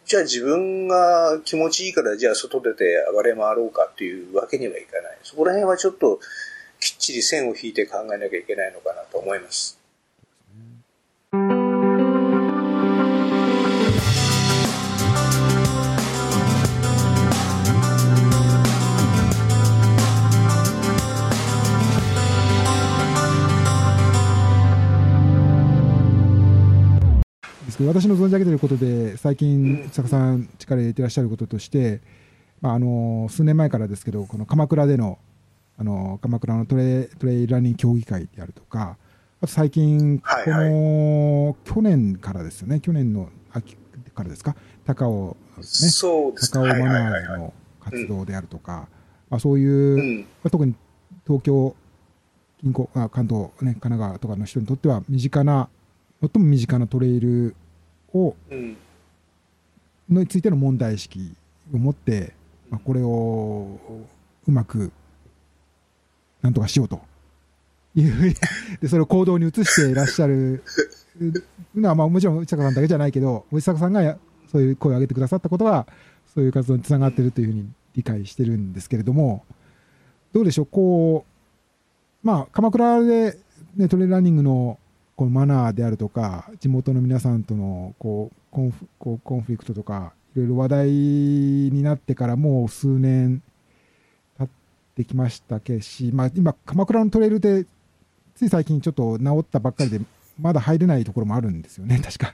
[0.05, 5.17] じゃあ自分が気持ちいいからじゃあ外出て暴れ回ろうかっていうわけにはいかない。
[5.23, 6.19] そこら辺はちょっと
[6.79, 9.78] きっちり線を引いて考えなきゃいけないのかなと思います。
[27.79, 32.01] けど、私の存じ上げていることで、最近、坂さん、力入れてらっしゃることとして、
[32.61, 35.17] まあ、あの数年前からですけど、この鎌倉での
[35.77, 38.97] あの鎌倉のトレトレイランニング協議会であるとか、
[39.41, 41.45] あと最近、この、はい。
[41.45, 43.77] はい、去年からですよね、去年の秋
[44.13, 48.89] からですか、高尾ですね、そうです高尾マナーズの活動であるとか、
[49.29, 50.75] まあ、そういう、うん、まあ、特に
[51.25, 51.73] 東京、
[52.59, 55.69] 近郊あ関東、ね、神奈川とかの人にとっては身近な、
[56.19, 57.55] 最も身近なトレイル
[58.13, 58.77] を、うん、
[60.09, 61.33] についての問題意識
[61.73, 62.33] を持って、
[62.69, 63.79] まあ、これを
[64.47, 64.91] うまく
[66.41, 67.01] なんとかしようと。
[67.95, 68.33] いう
[68.81, 70.63] でそれを行動に移していらっしゃる
[71.75, 74.17] のは、まあ、もちろん内坂さんだけじゃないけど内坂さんが
[74.51, 75.87] そういう声を上げてくださったことは
[76.33, 79.43] そういう活動につながっているというふうに理解してるんですけれども
[80.33, 81.25] どうでしょうこ
[82.23, 83.37] うまあ鎌倉で、
[83.75, 84.77] ね、トレーラーニングの
[85.19, 93.43] このマナーであるとか、地元の皆さんとのこうコンフこうコンフリクトとか、いろいろ話題になってからもう数年
[94.37, 94.47] 経っ
[94.95, 97.65] てきましたけし、まあ、今、鎌倉のトレイルで、
[98.33, 99.99] つい最近ちょっと治ったばっかりで、
[100.39, 102.33] まだ入れないところもあるんですよね、 確か。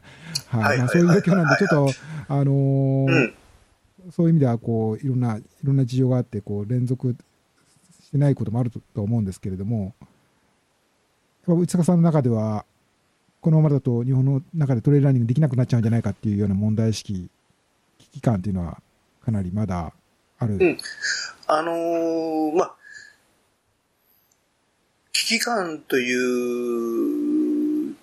[0.49, 0.77] はい。
[0.77, 1.91] まあ、そういう状況なんで、ちょっと、
[2.27, 3.33] あのー
[4.11, 7.15] そういう意味では、こう、いろんな、いろんな事情があって、こう、連続
[8.03, 9.95] してないこともあると思うんですけれども、
[11.47, 12.63] 内坂さんの中では、
[13.45, 17.29] このままだと日本の中でトレーラーニングできなくなっちゃうんじゃないかっていうような問題意識、
[17.99, 18.81] 危機感っていうのは
[19.23, 19.93] かなりまだ
[20.39, 20.55] ある。
[20.55, 20.77] うん、
[21.45, 22.75] あのー、まあ、
[25.11, 27.95] 危機感という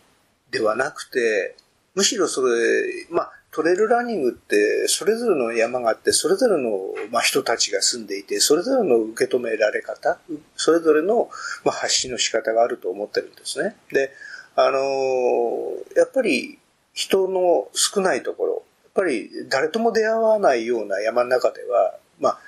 [0.53, 1.57] ではなくて、
[1.97, 6.71] むしろそれ、まあ、トレイルランニングってそれぞれの山があってそれぞれの、
[7.11, 10.19] まあ、人たちが住んでいてそれぞれの受け止められ方
[10.57, 11.29] それぞれの、
[11.65, 13.75] まあ、発信の仕方があると思ってるんですね。
[13.91, 14.13] で
[14.57, 16.59] あのー、やっぱり
[16.93, 18.53] 人の少ないところ、
[18.85, 22.39] やっぱり誰とも出会わないような山の中では、まあ、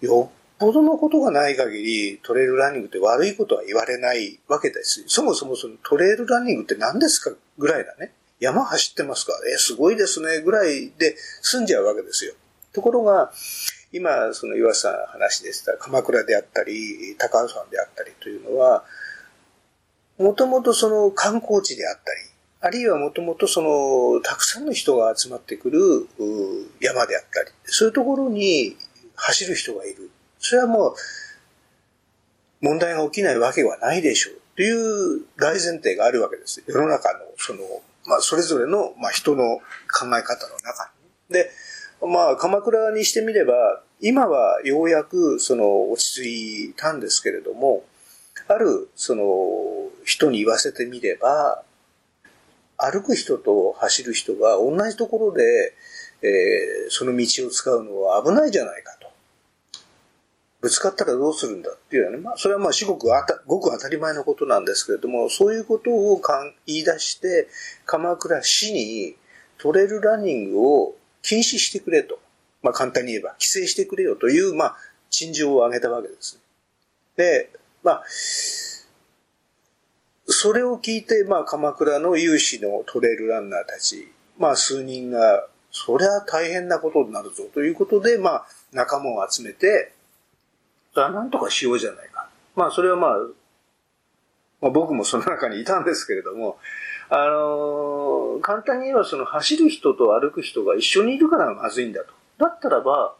[0.00, 5.04] よっぽどのことがない限りトレイルランニングって悪いことは言われないわけです。
[5.08, 8.12] そもそもそのトレイルランニングって何ですかぐらいだね。
[8.40, 12.34] 山走ってますかえ、すごいですねぐらいで済んじゃうわけですよ。
[12.72, 13.32] ところが、
[13.92, 18.84] 今、その岩佐さん話でした鎌倉であったり、高尾山であったりというのは、
[20.18, 25.78] もともとその観光地であったり、あるいはもともとその、たくさんの人が集まってくる
[26.80, 28.76] 山であったり、そういうところに
[29.16, 30.10] 走る人がいる。
[30.38, 30.94] それはもう、
[32.62, 34.34] 問題が起きないわけはないでしょう。
[34.56, 36.62] という大前提があるわけです。
[36.66, 37.60] 世の中の、その、
[38.06, 40.90] まあ、それぞれの、まあ、人の考え方の中
[41.28, 41.34] に。
[41.34, 41.50] で、
[42.06, 47.84] まあ、鎌倉にしてみれば、今はようやく、その、落ち着いたんですけれども、
[48.48, 51.62] ある、その、人に言わせてみれば、
[52.76, 55.74] 歩く人と走る人が同じところで、
[56.22, 59.08] えー、その道を使うのは危ないじゃないかと。
[60.60, 67.48] ぶつかったらどうするんだっていうのはね、まあ、それはまあ、至極あた、ごく当たり前のことなんですけれども、そういうことをかん言い出して、
[67.84, 69.14] 鎌倉市に
[69.58, 72.18] トレイルランニングを禁止してくれと。
[72.62, 74.76] まあ、簡単に言えば、規制してくれよという、まあ、
[75.10, 76.40] 陳情を挙げたわけですね。
[77.16, 77.50] で、
[77.84, 78.04] まあ、
[80.26, 89.92] それを聞いて、まあ、鎌倉の有志のトレイルランナーたち、まあ、数人が、そりゃ大変なことになるぞということで、まあ、仲間を集めて、
[90.96, 92.28] あなんとかしようじゃないか。
[92.56, 93.10] まあ、それはまあ、
[94.62, 96.56] まあ、僕もその中にいたんですけれども、
[97.10, 102.14] あのー、簡単に言えばその走る人と歩く人が一緒にいるからまずいんだと。
[102.38, 103.14] だったらば、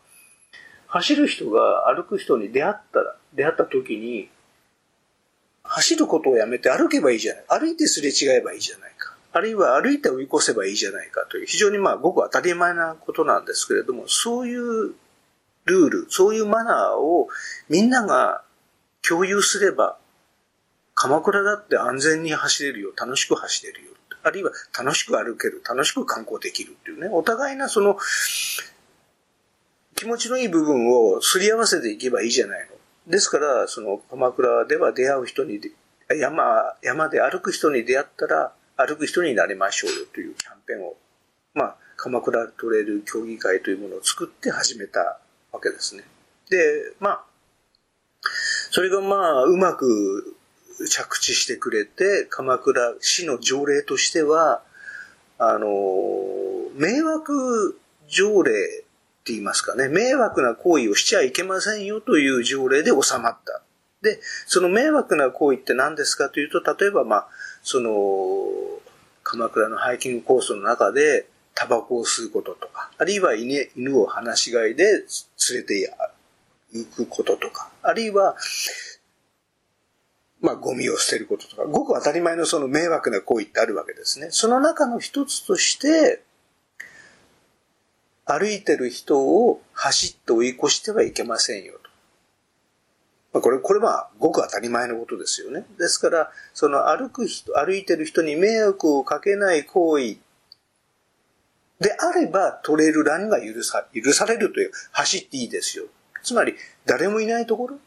[0.87, 4.31] 走る人が歩く人に出会ったら、出会った時に、
[5.75, 7.45] 走ることをやめて歩けばいいじゃない。
[7.61, 9.17] 歩いてすれ違えばいいじゃないか。
[9.33, 14.95] あるいは歩いて追い越せばいいじゃないかという、非常にまあごく当たり前なことなんですけれども、そういう
[15.65, 17.29] ルール、そういうマナーを
[17.69, 18.45] みんなが
[19.03, 19.99] 共有すれば、
[20.95, 23.91] 鎌倉だって安全に走れるよ、楽しく走れるよ。
[24.23, 27.99] あるいは楽しく歩ける、楽しく観光できるっていうね、お互いなその
[29.97, 32.75] 気持ちのいい部分をすり合わせていけばいいじゃないの。
[33.07, 35.61] ですから、その鎌倉では出会う人に、
[36.09, 40.97] 山、山で歩く人に出会ったら、歩く人になりましょうよというキャンペーンを、
[41.55, 45.21] まあ、鎌倉トレイル協議会というものを作って始めた
[45.53, 46.05] わけですね。
[46.51, 46.57] で、
[46.99, 47.25] まあ、
[48.71, 50.37] それがまあ、うまく
[50.90, 54.62] 着地してくれて、鎌倉市の条例としては、
[55.38, 55.69] あの、
[56.75, 58.84] 迷惑条例
[59.25, 63.63] って言いますかね、迷惑な行為をしちゃいけませんよという条例で収まった。
[64.03, 67.29] で、その迷惑な行為って何ですかというと、例えば、まあ、
[67.63, 68.83] その、
[69.23, 75.05] 鎌倉のハイキングコースの中で、タバコを吸うこととか、あるいは犬犬を放し飼いで連
[75.61, 75.95] れて
[76.73, 78.37] 行くこととか、あるいは、
[80.43, 84.29] まあ、ゴミを捨てることとか、ごく当たり前のその迷惑な行為ってあるわけですね。
[84.31, 86.23] その中の一つとして、
[88.27, 91.91] 歩いてる人を走って追い越してはいけませんよと。
[93.35, 95.65] ま、これ、これはごく当たり前のことですよね。
[95.79, 100.17] ですから、その歩く人、歩いてる人に迷惑をかけない行為
[101.81, 105.85] であれば、トレイルランが許さ許されるという、走っていいですよ。
[106.23, 106.55] つまり、
[106.87, 107.79] 誰もいないところ、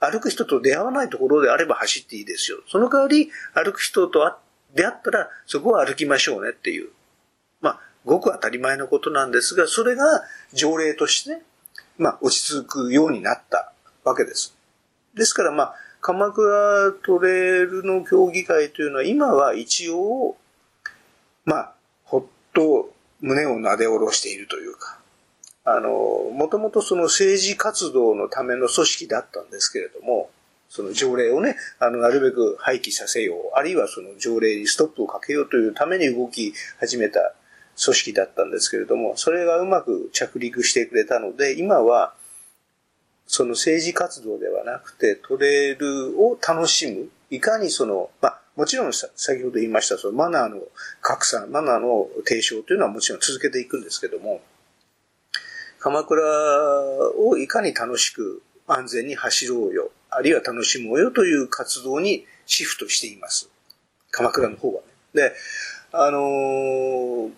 [0.00, 2.58] 歩く人と出会わないところであれば走っていいですよ。
[2.68, 4.36] その代わり、歩く人と
[4.74, 6.90] 出会ったら、そこは歩きましょうねっていう。
[8.06, 10.04] ごく当たり前のことなんですが、それが
[10.54, 11.42] 条例としてね、
[11.98, 13.72] まあ、落ち着くようになった
[14.04, 14.56] わけです。
[15.14, 20.36] ですから、まあ、鎌倉トレイルの協議会というのは、今は一応、
[21.44, 21.72] まあ、
[22.04, 24.98] ほっと胸をなで下ろしているというか、
[25.64, 25.90] あの、
[26.32, 30.30] もともとその政治活動のための組織だったんですけれども、
[30.68, 37.34] その条例をね、あの、なるべく廃棄させよう、あるいはその条例にストップをかけようというために動き始めた
[37.82, 42.14] 組織だったんですけれども、それがうまく着陸してくれたので、今は、
[43.26, 50.60] その政治活動ではなくて、トレイルを楽しむ、いかにその、まあ、もちろん先ほど言いました、そのマナーの
[51.02, 54.40] 拡散、マナーの提唱というのはもちろん続けていくんですけども、
[55.78, 56.22] 鎌倉
[57.18, 63.50] をいかに楽しく安全に走ろうよ、あるいは楽しもうよという活動にシフトしています。
[64.10, 64.88] 鎌倉の方はね。
[65.12, 65.32] で、
[65.92, 67.30] あのー、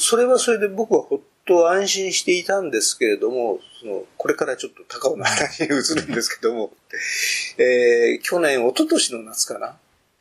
[0.00, 6.72] それはそれで僕はほっと安心していたんですけれども、そのこれからちょっと高尾の話に移るんですけども、
[7.58, 9.78] えー、去年、一昨年の夏かな、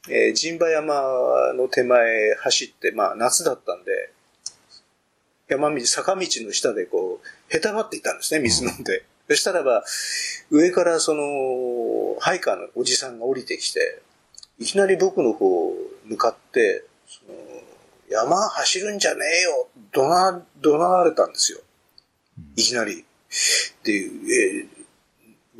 [0.09, 4.11] えー、陣馬山の手前走って、まあ夏だったんで、
[5.47, 9.05] 山道、坂道の下でこう、へたばっていたんですね、水飲んで。
[9.29, 9.83] そしたらば、
[10.51, 14.01] 上からその、ハイカーのおじさんが降りてきて、
[14.59, 15.73] いきなり僕の方
[16.09, 17.48] 向かって、その
[18.09, 21.59] 山走るんじゃねえよ、怒鳴、怒鳴られたんですよ。
[22.55, 23.01] いきなり。
[23.01, 24.79] っていう、えー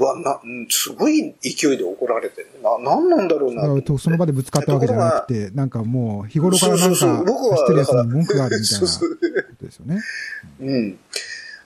[0.04, 3.98] わ、な、すごい勢いで怒られて、な、なんなんだろうなと。
[3.98, 8.96] その場でぶつかったわけじゃなくて、なんかもう日頃からなんか走ってるやつに文句があるみたいなこ
[9.60, 10.02] とですよね。
[10.62, 11.00] うん。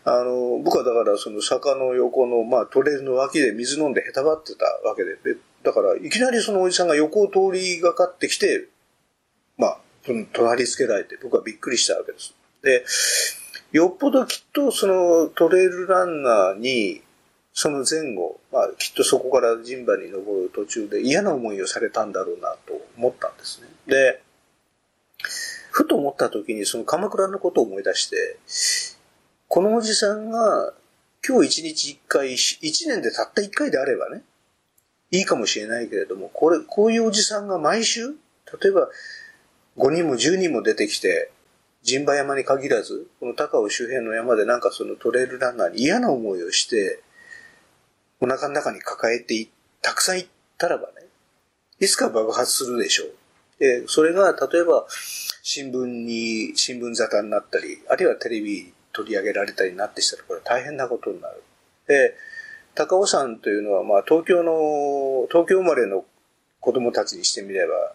[0.06, 8.68] あの、僕はだからその坂の横の、まあトレールの脇で水飲んでへたばってたわけで、でだからいきなりそのおじさんが横を通りがかってきて、
[10.08, 12.36] まあ、隣つけられて僕はびっくりしたわけです。
[12.62, 12.86] で、
[13.78, 17.02] よっぽどきっとそのトレイルランナーに
[17.54, 23.68] その前後、まあ、きっとそこから神馬に登る途中で嫌な思いをされたんだろうなと思ったんですね。
[23.88, 24.22] で、
[25.72, 28.38] ふと思った時にその鎌倉のことを思い出して、
[29.48, 30.74] このおじさんが
[31.28, 34.24] 今日一日一回、一年でたった一回であればね、
[35.12, 38.10] いいかもしれないけれども、これ、こういうおじさんが毎週、
[38.62, 38.90] 例えば
[39.78, 41.32] 5人も10人も出てきて、
[41.86, 47.02] 神馬山に限らず、この高尾周辺の山でなんかそのトレイルランナーに嫌な思いをして、
[48.22, 49.48] お腹の中に抱えて
[49.82, 51.08] たくさん行ったらばね、
[51.80, 53.14] いつか爆発するでしょう。
[53.60, 54.86] で、それが例えば
[55.42, 61.44] 新聞に、新聞沙汰になったり、あるいはテレビ取り上げられたりなってしたら、これ大変なことになる。
[61.88, 62.16] で、
[62.76, 66.06] 高尾山というのは、まあ東京の、東京生まれの
[66.62, 67.94] 子供たちにしてみれば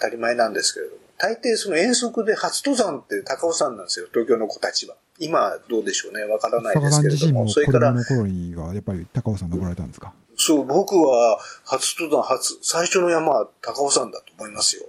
[0.00, 4.96] 当たり前なんですけれども、大抵その遠足で初登山って高尾山なんですよ、東京の子たちは。
[5.18, 7.48] 今どうでしょうね、わからないですけれども。
[7.48, 7.92] それから。
[7.92, 10.12] の頃にはやっぱり高尾山登られたんですか？
[10.36, 14.86] そう、僕は初登山、初、最初の山は高尾山だと思いますよ。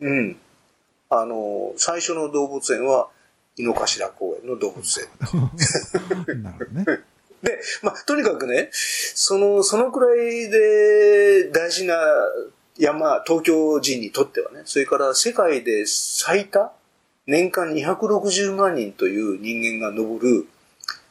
[0.00, 0.36] うん。
[1.10, 3.08] あの、最初の動物園は
[3.58, 5.06] 井の頭公園の動物園。
[6.42, 6.84] なるほどね。
[7.42, 11.96] で、まあ、とにかくね、その、そのくらいで大事な
[12.78, 16.72] 山、東京人にとってはね、それから世界で最多
[17.26, 20.48] 年間260万人という人間が登る、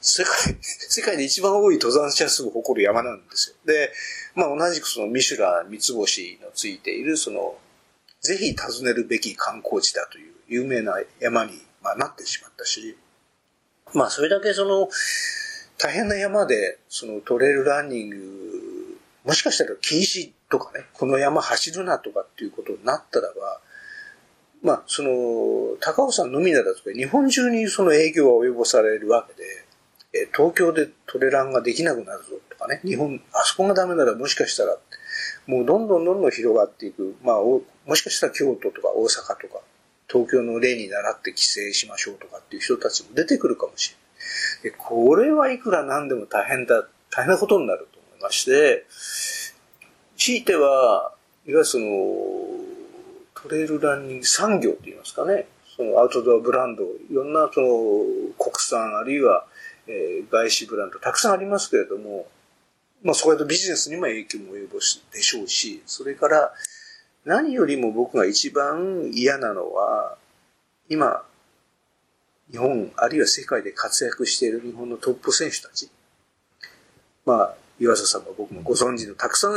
[0.02, 3.56] 世界、 世界で一番多い登山者数を誇る山なんですよ。
[3.65, 3.93] で、
[4.34, 7.58] まあ同じくそのミシュラン三つ星のついている、その、
[8.21, 12.97] ぜひ訪ねるべき観光地だという有名な山に、まあ、なってしまったし、
[13.93, 14.89] まあそれだけその、
[15.78, 18.17] 大変な山で、そのトレイルランニング、
[19.25, 23.62] もしかしたら禁止とかね、この山走るなとかっていうことになったらば、
[24.63, 29.65] まあ、その、高尾山のみならず、日本中にその影響が及ぼされるわけで、
[30.13, 34.77] え東京でトレランができなくなるぞとかね、日本、あそこがダメならもしかしたら、
[35.47, 37.63] もうどんどんどんどん広がっていく、まあ、も
[37.95, 39.62] しかしたら京都とか大阪とか、
[40.07, 44.01] 東京の例に倣って規制しましょうとかっていう人たちも出てくるかもしれない。
[44.63, 47.88] でこれはいくらなんでも大変だ、大変なことになる
[48.21, 48.86] まして、
[50.17, 51.13] 強いては、
[51.45, 51.86] いわゆるその、
[53.34, 59.45] トレイルランニング産業って言いますかね、そのアウトドアブランド、いろんなその国産あるいは、
[59.88, 62.27] えー、外資ブランドたくさんありますけれども、
[63.03, 66.53] まあそこでビジネスにも影響も及ぼすでしょうし、それから
[67.25, 70.17] 何よりも僕が一番嫌なのは、
[70.89, 71.23] 今、
[72.51, 75.89] 日本あるいは世界で活躍している日本のトップ選手たち。
[77.25, 79.54] まあ、岩佐さんも僕もご存知のたくさん、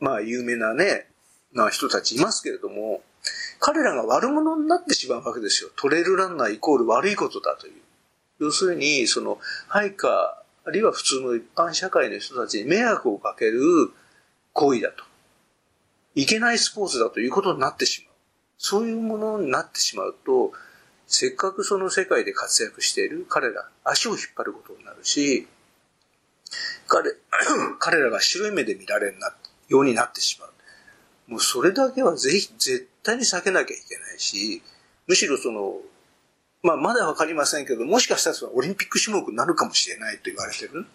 [0.00, 1.08] まあ有名なね、
[1.52, 3.02] な人たちいますけれども、
[3.60, 5.70] 彼らが悪者になってしまうわけですよ。
[5.76, 7.74] トレイルランナーイコール悪いことだという。
[8.38, 13.60] 要するに、その、配下、あるいは普通の一般社会の人たちに迷惑をかける
[14.52, 15.04] 行為だと。
[16.14, 18.14] いけないスポーツだということになってしまう。
[18.58, 20.52] そういうものになってしまうと、
[21.06, 25.46] せっかくその世界で活躍している彼ら、足を引っ張ることになるし、
[26.86, 27.10] 彼、
[27.78, 29.18] 彼らが白い目で見られる
[29.68, 30.50] ようになってしまう。
[31.28, 34.62] もうそれだけはぜひ、絶対に避けなきゃいけないし、
[35.06, 35.76] むしろその、
[36.62, 40.86] まあ、まだわかりませんけど、もしかしたらそのオリンピック種目になるかもしれないと言われてる、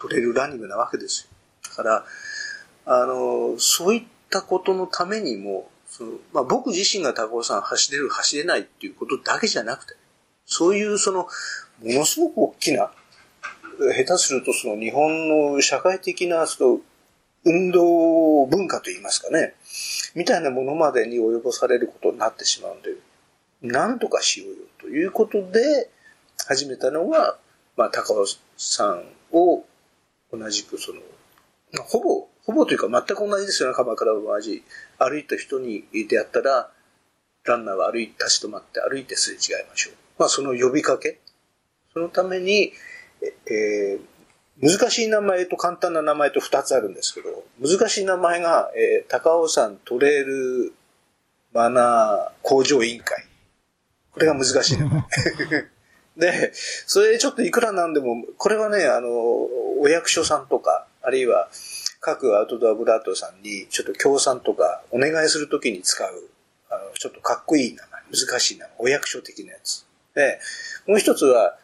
[0.00, 1.30] トレイルランニングなわけですよ。
[1.70, 2.04] だから、
[2.86, 9.94] あの、そういったことのためにも、そのまあ、僕自身が高尾山走れる、走れないっていうことだけじゃなくて、
[10.44, 11.28] そういうその、
[11.82, 12.90] ものすごく大きな、
[13.92, 16.80] 下手するとその日本の社会的なその
[17.44, 19.54] 運動文化といいますかね、
[20.14, 22.90] みたいなものまでに及ぼされることになってしまうんで、
[23.62, 25.90] なんとかしようよということで
[26.46, 27.36] 始めたのが、
[27.76, 29.64] まあ、高尾さんを
[30.32, 31.00] 同じくその、
[31.82, 34.64] ほぼ、ほぼというか全く同じですよね、鎌倉と同じ。
[34.98, 36.70] 歩いた人に出会ったら、
[37.44, 39.94] ランナーは歩い、立ち止まって歩いてすれ違いましょう。
[40.18, 41.20] まあ、その呼びかけ。
[41.92, 42.72] そのために、
[43.46, 44.00] えー、
[44.60, 50.72] 難しい名前と簡単な名前と2つあるんですけど、難しい名前が、えー、高尾山トレイル
[51.52, 53.24] マナー向上委員会。
[54.12, 55.02] これが難しい名前。
[56.16, 56.52] で、
[56.86, 59.08] それちょっといくらなんでも、これはね、あの、
[59.80, 61.48] お役所さんとか、あるいは
[62.00, 66.28] 各アウトドアブラッドさんに、ちょっと協賛とかお願いするときに使う、
[66.70, 69.86] あの、ちょっとかっこいい名前、難しい名前、お役所的なやつ。
[70.14, 70.38] で、
[70.86, 71.58] もう一つは、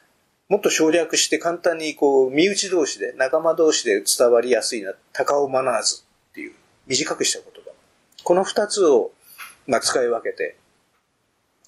[0.51, 6.55] もっと省略して簡単にこう、身内同士で、仲間同士で伝わりやすいな、高尾マナーズっていう、
[6.89, 7.71] 短くした言葉。
[8.25, 9.13] この二つを、
[9.69, 10.57] まあ、使い分けて、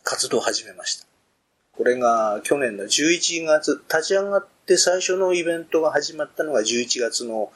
[0.02, 1.06] 活動を始めました。
[1.76, 7.52] これが去年の11月、立ち上がって最初のイベントが始まったのが11月の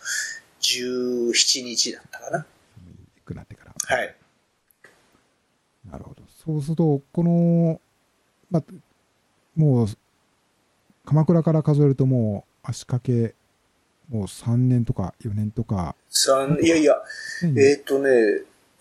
[0.61, 2.47] 17日だったかな。
[3.25, 3.75] くなってから。
[3.97, 4.17] はい。
[5.91, 6.23] なるほど。
[6.45, 7.81] そうすると、この、
[8.49, 8.65] まあ、
[9.57, 9.89] もう、
[11.07, 13.35] 鎌倉から数えるともう足掛け、
[14.11, 15.95] もう3年とか4年とか。
[16.11, 16.97] 三いやいや、
[17.43, 18.11] えっ、ー、とね、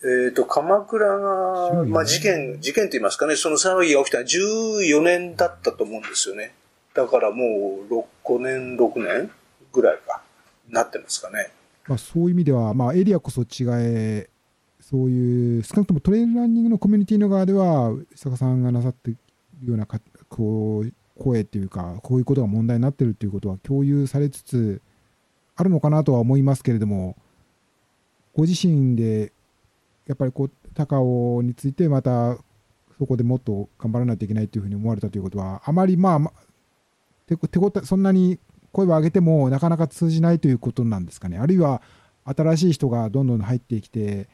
[0.04, 6.54] えっ、ー、と、鎌倉が、まあ事件、事件って言いますかね、その騒ぎが起きたのは14年だったと思うんですよね。
[6.96, 9.32] だからもう6、5年、6年
[9.72, 10.22] ぐらいか、
[10.70, 11.52] なってますかね。
[11.88, 14.30] まあそういう意味では、まあエリアこそ違え、
[14.82, 19.14] そういう、少なくともトレイルランニングのコミュニティの側では、伊坂さんがなさってい
[19.64, 20.00] るようなか、
[20.30, 24.82] こう、声っていうか、こういうことが問題になってるっていうことは共有されつつ
[25.56, 27.16] あるのかなとは思いますけれども、
[28.34, 29.32] ご自身で
[30.08, 32.38] やっぱりこう高尾についてまた
[32.98, 36.32] そこでもっと頑張らないといけないというふうに思われたということは、あまりまあ、
[37.28, 38.40] 手手応え、そんなに
[38.72, 41.38] 声を上げてもなかなか通じないということなんですかね。
[41.38, 41.82] あるいは
[42.26, 44.28] 新しい人がどんどん入ってきて、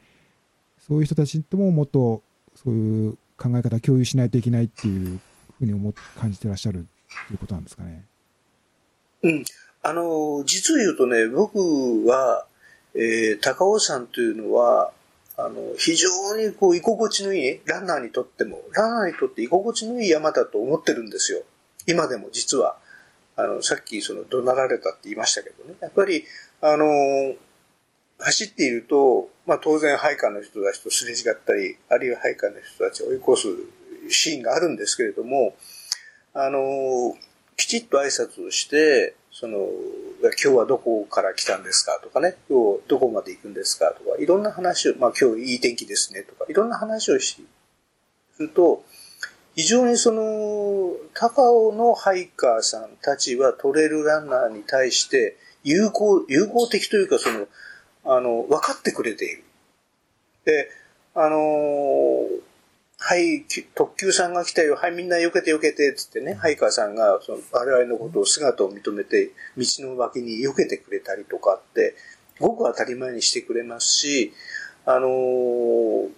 [0.78, 2.22] そういう人たちとももっと
[2.56, 5.20] そういう考え方を共有しないといけないっていう
[5.62, 6.86] ふうに思感じてらっしゃる
[7.28, 8.04] ということなんですかね。
[9.22, 9.44] うん。
[9.82, 12.46] あの、実を言うとね、僕は、
[12.94, 14.92] えー、高尾山というのは、
[15.36, 21.42] あの、非常にこう、居心地のいい、ランナーにとっても、ランナーにとって居心地のいい山だと思ってるんですよ。
[21.86, 22.76] 今でも実は。
[23.34, 25.74] あの、さっきその怒鳴られたって言いましたけどね。
[25.80, 26.24] やっぱり、
[26.60, 26.86] あの、
[28.18, 33.81] 走っていると、まあ当然ハイカーの人たちとすれ違ったり、あるいはハイカーの人たちを追い越す
[34.12, 35.54] シーンがあるんですけれども、
[36.34, 37.16] あの、
[37.56, 39.68] きちっと挨拶をして、その、
[40.22, 47.44] 今日はどこから来たんですかとかね、今日どこまで行くんですかとか、いろんな話を、まあ今日いい天気ですねとか、いろんな話をし、
[48.36, 48.84] すると、
[49.54, 57.46] 非常にその、高尾のハイカーさんたちはトレイルランナーに対して友好、友好的というかその、
[58.04, 59.44] あの、分かってくれている。
[60.44, 60.70] で、
[61.14, 62.40] あのー、
[63.04, 63.44] はい、
[63.74, 71.96] 特急さんが来たよ、はい、みんな避けて避けて、つってね、ハイカーさんが、その、我々のことを姿を認めて、道の脇に避けてくれたりとかって、
[72.38, 74.32] ごく当たり前にしてくれますし、
[74.86, 76.10] あのー、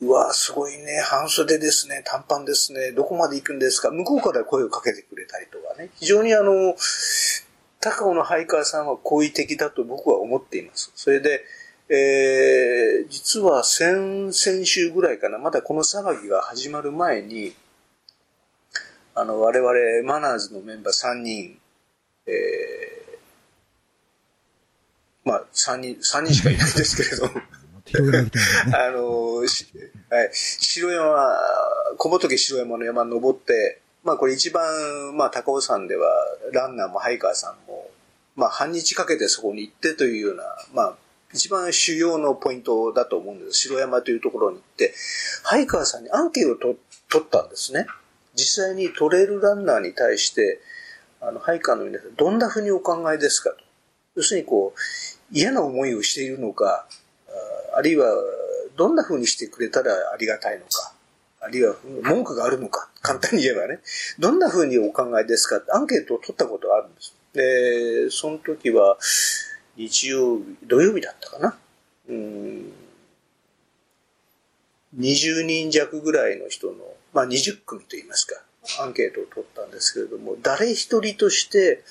[0.00, 3.92] うわすごいね、半袖ですね、短パンですね、どこまで行くんですか。
[3.92, 6.74] 向こうから声をかけてくれたりとかね、非常にあの、
[7.78, 10.90] 高尾のハイカーさんは好意的だと僕は思っています。
[10.96, 11.44] それで、
[11.88, 17.54] えー、実は先々週ぐらいかな、まだこの騒ぎが始まる前に、
[19.14, 19.72] あの、我々
[20.04, 21.58] マナーズのメンバー3人、
[22.26, 27.42] えー、まあ、3人、3人しかいないんですけれども、
[28.74, 29.48] あの、はい、
[30.32, 31.36] 白山、
[31.98, 36.10] 小仏白山の山登って、まあこれ一番、まあ高尾山では
[36.52, 37.90] ランナーもハイカーさんも、
[38.36, 40.96] まあ半日かけてそこに行ってというような、まあ
[41.34, 43.58] 一番主要のポイントだと思うんです。
[43.58, 44.94] 城山というところに行って、
[45.42, 46.76] ハイカーさんにアンケートを
[47.10, 47.86] 取ったんですね。
[48.36, 50.60] 実際にトレイルランナーに対して、
[51.20, 53.56] あの、ハイカーの皆さん、どんなふうにお考えですかと。
[54.14, 54.80] 要するにこう、
[55.32, 56.86] 嫌な思いをしているのか、
[57.74, 58.06] あるいは、
[58.76, 60.94] どんなふうにしてくれたらありがたいのか、
[61.40, 63.80] あるいは文句があるのか、簡単に言えばね、
[64.20, 67.14] どんなふうにお考えですかってアンケートを取ったことがあるんです。
[67.32, 68.96] で、その時は、
[69.76, 71.58] 日曜日、土曜日だったかな？
[72.08, 72.72] うん。
[74.98, 76.74] 20人弱ぐらいの人の、
[77.12, 78.40] まあ20組と言いますか、
[78.80, 81.82] アンケートを取ったんですけれども、誰一人として、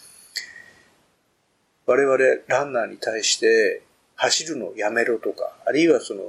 [1.85, 2.17] 我々
[2.47, 3.81] ランナーに対して
[4.15, 6.21] 走るのをやめろとか、あるいはその、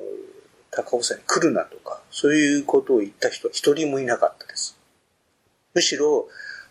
[0.73, 4.77] 高尾山に来るなとか、そういうことを言った人は一人もいなかったです。
[5.73, 6.27] むしろ、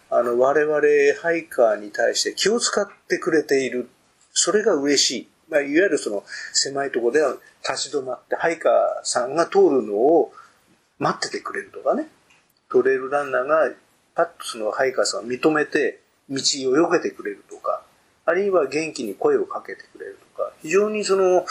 [0.10, 0.82] あの、我々
[1.22, 3.90] ハイカーに対して気を使ってくれている
[4.34, 5.28] それが嬉しい。
[5.50, 7.36] まあ、いわゆるその狭いところでは
[7.68, 8.72] 立ち止まって、ハイカー
[9.04, 10.34] さんが通るのを
[11.00, 12.08] 待っててくれるとかね。
[12.70, 13.72] トレイルランナーが
[14.16, 17.84] パッとそのハイカーさんを認めて道を避けてくれるとか、
[18.26, 21.46] あるいは元気に声をかけてくれるとか、非常にその、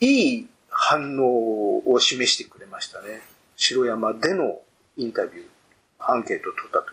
[0.00, 3.22] いい反応を示してくれましたね。
[3.56, 4.60] 城山での
[4.96, 5.46] インタビュー。
[5.98, 6.86] アンケートを取ったと。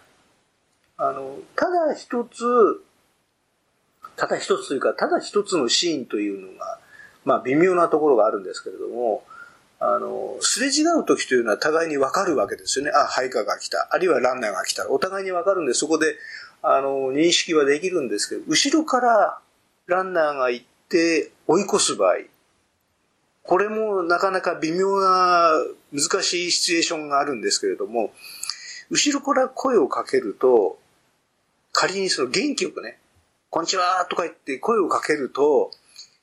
[0.98, 2.44] あの、ただ一つ、
[4.22, 6.78] ただ一つというか、ただ一つのシーンというのが、
[7.26, 9.24] まあ微妙なところがあるんですけれども、
[9.80, 12.92] あの、すれ違う時というのは互いにわかるわけですよね。
[12.94, 13.88] あ、ハイカーが来た。
[13.90, 14.88] あるいはランナーが来た。
[14.92, 16.18] お互いにわかるんで、そこで、
[16.62, 19.40] あの、認識はできるんですけど、後ろから
[19.88, 22.18] ランナーが行って追い越す場合、
[23.42, 25.54] これもなかなか微妙な
[25.92, 28.14] 難しいシチュエーションがあるんですけれども、
[28.92, 30.78] 後ろから声をかけると、
[31.72, 33.00] 仮にその元気よくね、
[33.54, 35.72] こんにちはとか言って声をかけると、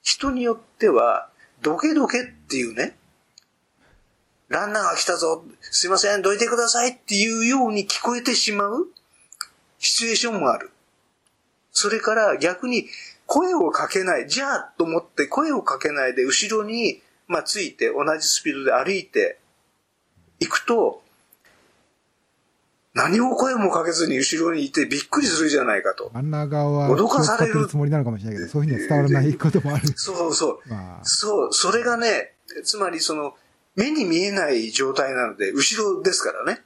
[0.02, 1.28] 人によっては、
[1.60, 2.96] どけどけっていうね、
[4.48, 8.86] ランナーが来たぞ、すいません、どいてくださいっていうように聞こえてしまう
[9.78, 10.70] シチュエーションもある。
[11.70, 12.86] それから逆に
[13.26, 19.38] 声をかけない、じゃあと思って声をかけないで後ろに、まあ、ついて同じスピードで歩いて
[20.40, 21.02] いくと、
[22.98, 26.10] 何も声もかけずに後ろにいてびっくりするじゃないかと。
[26.12, 29.92] ランナー側は脅かされるつもりなのかもしれないけど、 そういうふうには伝わらないこともある。
[29.96, 30.68] そうそう。
[30.68, 32.34] まあ、そう、それがね、
[32.64, 33.34] つまりその、
[33.76, 36.62] 目に見えない状態なので、後ろですからね。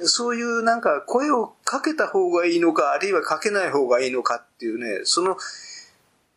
[0.00, 5.36] そういうなんか声をかけた方がいいのか、あるいはかけない方がいいのかっていうね、その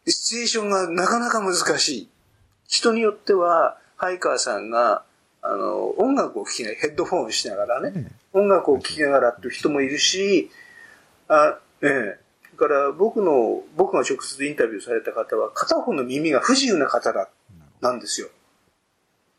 [0.08, 2.10] シチュエーションがなかなか難しい。
[2.68, 5.04] 人によっては、ハイカーさんが、
[5.42, 10.52] あの、音楽を聴きながら、ヘッドフォンをしながらね、音楽を聴きながらっていう人もいるし、
[11.30, 12.20] あ、ええ。
[12.52, 17.30] だから僕の、僕が直接インタビューされた方は、片方の耳が不自由な方だ、
[17.82, 18.28] なんですよ。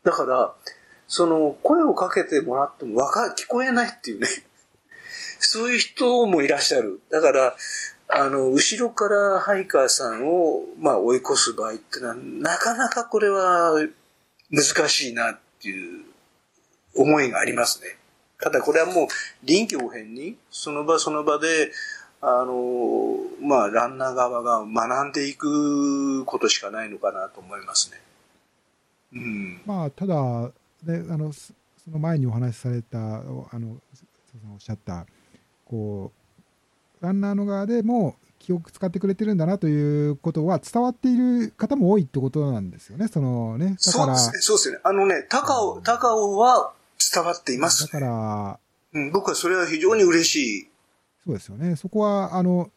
[0.03, 0.53] だから、
[1.07, 4.27] その、声をかけてもらってもわか、聞こえないっていうね。
[5.39, 6.99] そういう人もいらっしゃる。
[7.09, 7.55] だから、
[8.07, 13.73] あの、後ろからハイカーさんを、まあ、追い越す場合ってのは、なかなかこれは
[14.49, 16.05] 難しいなっていう
[16.95, 17.97] 思いがありますね。
[18.39, 19.07] ただこれはもう
[19.43, 21.71] 臨機応変に、その場その場で、
[22.21, 28.01] あの、まあ、ランナー側が学んでいくことしかないのかなと思いますね。
[29.13, 29.61] うん。
[29.65, 30.15] まあ、ただ、
[30.83, 31.53] ね、あの、そ
[31.91, 33.01] の前にお話しされた、あ
[33.59, 33.77] の、
[34.53, 35.05] おっしゃった、
[35.65, 36.11] こ
[37.01, 43.75] う、ランナーの側でも記憶使ってくれてるんだなということは伝わっている方も多いってことなんですよね、そのね。
[43.85, 44.15] だから。
[44.17, 44.79] そうですね、そうですね。
[44.83, 46.71] あのね、高尾、高尾は
[47.13, 48.59] 伝わっています、ね、だから、
[48.93, 50.69] うん、僕はそれは非常に嬉しい。
[51.25, 51.75] そうですよね。
[51.75, 52.71] そこは、あの、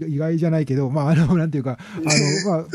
[0.00, 2.66] 意外じゃないけど、まあ、あの、 なんていうか、あの、まあ、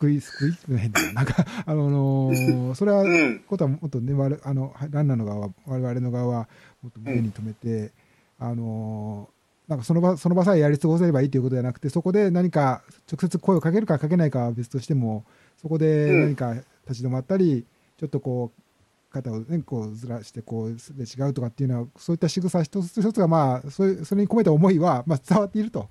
[0.00, 1.22] 救い、救い変だな。
[1.22, 3.04] んか、あの、それは、
[3.46, 4.12] ことはもっとね、
[4.42, 6.48] あの、ランナーの側は、我々の側は、
[6.82, 7.92] もっと胸に留めて、
[8.40, 9.28] うん、あの、
[9.68, 15.24] なんかその場、その場さえやり過ごせればいいということではなくて、そこで何か直接声をかけるかかけないかは別としても、
[15.62, 16.54] そこで何か
[16.88, 17.64] 立ち止まったり、
[17.96, 18.62] ちょっとこう、
[19.10, 25.88] 肩を、ね、こうずらしてこうすれ違うとかっていうのはそういった仕草一つ一つがまあそれそれに込めた思いはまあ伝わっていると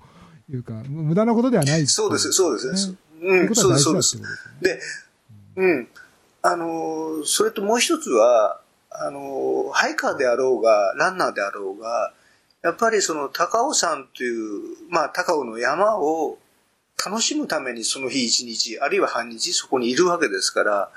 [0.48, 2.96] いうか無駄なことではない、ね、そうですそうですね。
[3.22, 4.18] うん、そうです、そうです。
[4.62, 4.80] で、
[5.56, 5.88] うん、
[6.40, 8.60] あのそれともう一つは
[8.90, 12.12] あのハイカーであろうがランナーであろうが
[12.62, 16.38] やっぱりその高尾山というまあ高尾の山を
[17.04, 20.90] 楽しむためにその日一日あるいは半日そこにいるわけですから。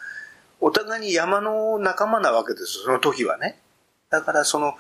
[0.66, 3.60] お互いに山の仲間なわけです、その時はね。
[4.10, 4.76] だからその、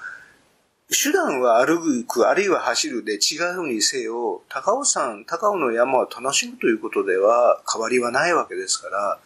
[0.87, 9.19] 手段は歩く、あるいは走るで違うにせよ、高尾山、高尾の山を楽しむということでは変わりはないわけですから、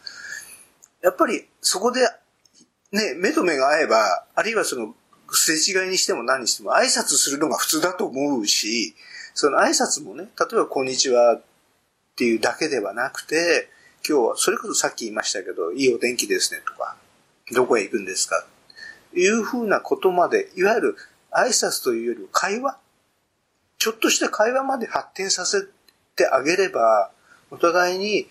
[1.00, 2.00] やっぱりそこで、
[2.90, 4.96] ね、目と目が合えば、あるいはその、
[5.30, 8.96] すれ違いにしても何にしても挨拶するのが普通だと思うし、
[9.32, 11.42] その挨拶もね、例えばこんにちはっ
[12.16, 13.70] ていうだけではなくて、
[14.06, 16.96] 今日は、それこそさっき言いましたけど、いいお天気ですねとか、
[17.52, 18.46] どこへ行くんですか
[19.14, 20.96] いうふうなことまで、いわゆる
[21.30, 22.78] 挨拶というより会話
[23.78, 25.62] ちょっとした会話まで発展させ
[26.16, 27.10] てあげれば、
[27.50, 28.28] お互いに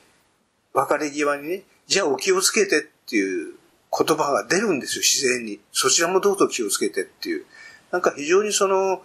[0.74, 3.56] 別れ際にね、じゃあお気をつけてっていう
[3.98, 5.60] 言葉が出るんですよ、自然に。
[5.72, 7.46] そちらもどうぞ気をつけてっていう。
[7.92, 9.02] なんか非常にその、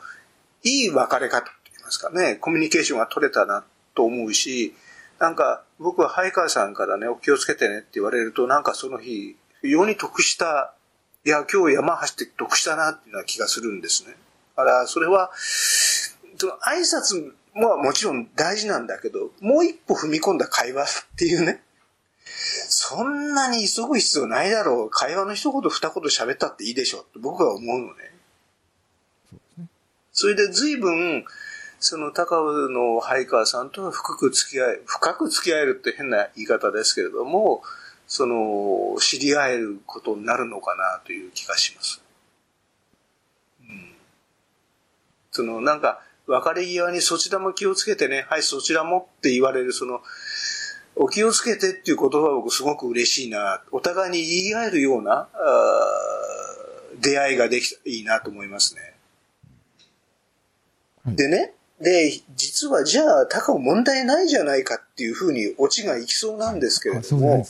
[0.65, 4.75] いい別れ方って言いますかね、コミュニケーションが取れたなと思うし、
[5.21, 10.75] なんか、僕はハイカーさんからね、お気をつけてねって言われると、なんかその日、非常に得した、
[11.25, 14.17] いや、今日山走って得したなっていうような気がするんですね。
[14.57, 15.31] だから、それは、
[16.37, 21.63] その挨拶ももちろん大事なんだけど、もう一歩踏み込んだ会話っていうね。
[22.25, 24.91] そんなに急ぐ必要ないだろう。
[24.91, 28.13] 会話の一言二言喋ったっていいでしょって僕は思うのね。
[30.13, 31.25] それで随分、
[31.85, 37.65] その高尾のハイカーさんとは深く付き合い、深く付き合えるって変な言い方ですけれども、
[38.07, 42.01] その、知り合えることになるのかなという気がします。
[43.63, 43.95] うん、
[45.33, 50.03] そのなんか、別れ際にそちらも気をつけてね、はいそちらもって言われるその、
[50.95, 53.61] お気をつけてっていう言葉は僕すごく嬉しいな。
[53.73, 55.27] お互いに言い合えるような、
[57.01, 58.95] 出会いができたらいいなと思いますね。
[61.05, 67.45] はい、でね、で、実はじゃあ、高尾問題ないじゃないかっていうふうにオチがいきそうなんですけれども、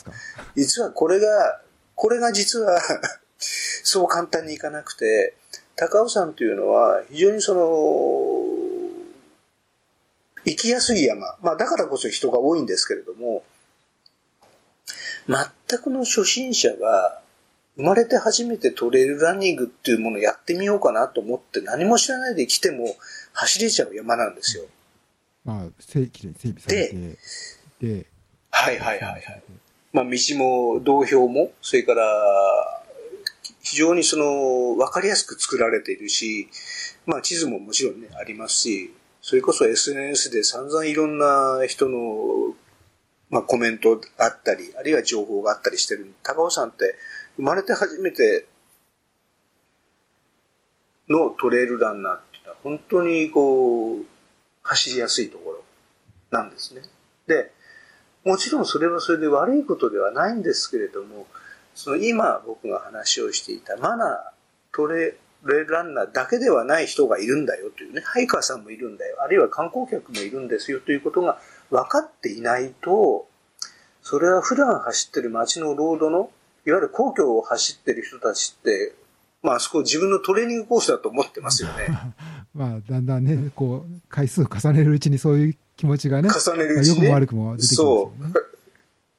[0.55, 1.61] 実はこれが、
[1.93, 2.81] これが実は
[3.37, 5.35] そう簡単にいかなくて、
[5.75, 7.61] 高尾山というのは非常にその、
[10.45, 11.37] 行きやすい山。
[11.41, 13.43] まあだからこそ人が多いんですけれども、
[15.27, 17.21] 全くの初心者が
[17.75, 22.95] 生まれて初めてトレイルランニングっていうものをやってみようかなと思って何も知らないで来ても
[23.33, 24.65] 走れちゃう山なんですよ。
[25.43, 27.17] まあ、整備されて。
[27.79, 28.05] で、
[28.49, 29.43] はいはいはいはい。
[29.91, 32.03] まあ道も道標も、それから
[33.61, 36.49] 非常にその分かりやすく作られているし、
[37.05, 42.53] まあ地図ももちろんね、ありますし、それこそ SNS で散々いろんな人の、
[43.29, 46.13] まあ、コメントあったり、あるいは情報があったりしてる。
[46.23, 46.95] 高尾山って
[47.37, 48.47] 生まれて初めて
[51.09, 52.32] のトレイルランナー
[52.63, 54.05] 本当にこう、
[54.63, 55.63] 走りやすいところ
[56.31, 56.81] なんですね。
[57.27, 57.51] で、
[58.23, 61.27] もちろんそれはそれで悪いことではないんですけれども、
[61.75, 64.17] その今僕が話をしていたマナー、
[64.71, 71.39] トレレランナーだけではない人がいるんだよというね、ハイカーさんもいるんだよ、あるいは観光客もいるんですよということが
[71.69, 73.27] 分かっていないと、
[74.01, 76.31] それは普段走ってる街のロードの、
[76.65, 78.93] いわゆる皇居を走ってる人たちって、
[79.41, 81.87] まあ、そこ自分のトレーニングコースだと思ってますよね。
[82.53, 88.33] まあ、だんだんね、こう、回数重ねるうちにそういう気持ちがね、重ねるうちに、ね、良くも悪くも出てきますよね。
[88.33, 88.41] そ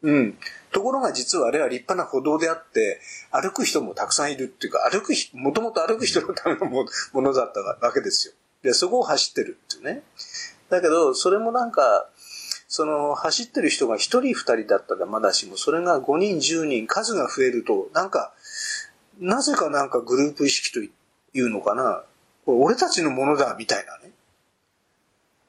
[0.03, 0.09] う。
[0.11, 0.39] うん。
[0.71, 8.35] ところが実はあれは立派な歩道であって、歩く人もたくさんいるっていうか、歩く、もともと歩く人のためのものだったわけですよ。
[8.63, 10.03] で、そこを走ってるっていうね。
[10.71, 12.09] だけど、それもなんか、
[12.69, 18.33] その、走ってる人が1人2人だったらまだしも、それが5人、10人、数が増えると、なんか、
[19.21, 20.91] なぜかなんかグループ意識とい
[21.41, 22.05] うのかな、
[22.47, 24.13] 俺たちのものだ、みたいなね。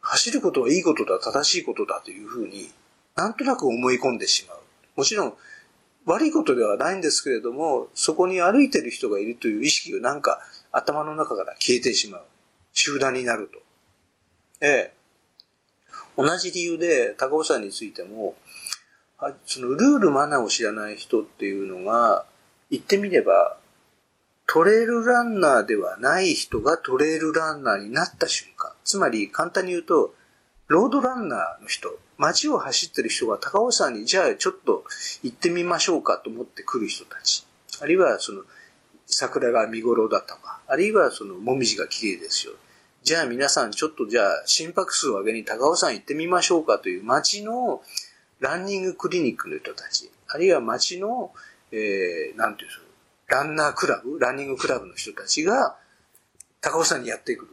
[0.01, 2.71] 走ることはいいことだ、正しいことだというふうに、
[3.15, 4.59] なんとなく思い込んでしまう。
[4.95, 5.33] もちろん、
[6.05, 10.39] 悪いことではないんですけれども、そこに歩いてる人がいるという意識がなんか
[10.71, 12.23] 頭の中から消えてしまう。
[12.73, 13.59] 集団になると。
[14.61, 14.93] ええ。
[16.17, 18.35] 同じ理由で、高尾山についても、
[19.45, 22.25] そのルールマナーを知らない人っていうのが、
[22.69, 23.57] 言ってみれば、
[24.47, 28.71] トレイルランナーではない人がトレイルランナーになった瞬間。
[28.83, 30.13] つまり、簡単に言うと、
[30.67, 34.83] ロードランナーの人、街を走ってる人が高尾山にじゃあちょっと
[35.21, 37.45] 行ってみましょうかと思って来る人たち。
[37.81, 38.43] あるいはその
[39.05, 42.53] 桜が見頃だとか、あるいはそのもみじが綺麗ですよ。
[43.03, 47.83] じゃあ皆さんちょっとじゃあ心拍数を上げに高尾山行ってみましょうかという街の
[48.39, 51.31] ランニングクリニックの人たち、あるいは街の、
[51.71, 52.84] えー、なんていうんですか、
[53.27, 55.77] ランナークラブ、ランニングクラブの人たちが
[56.61, 57.45] 高尾山にやってく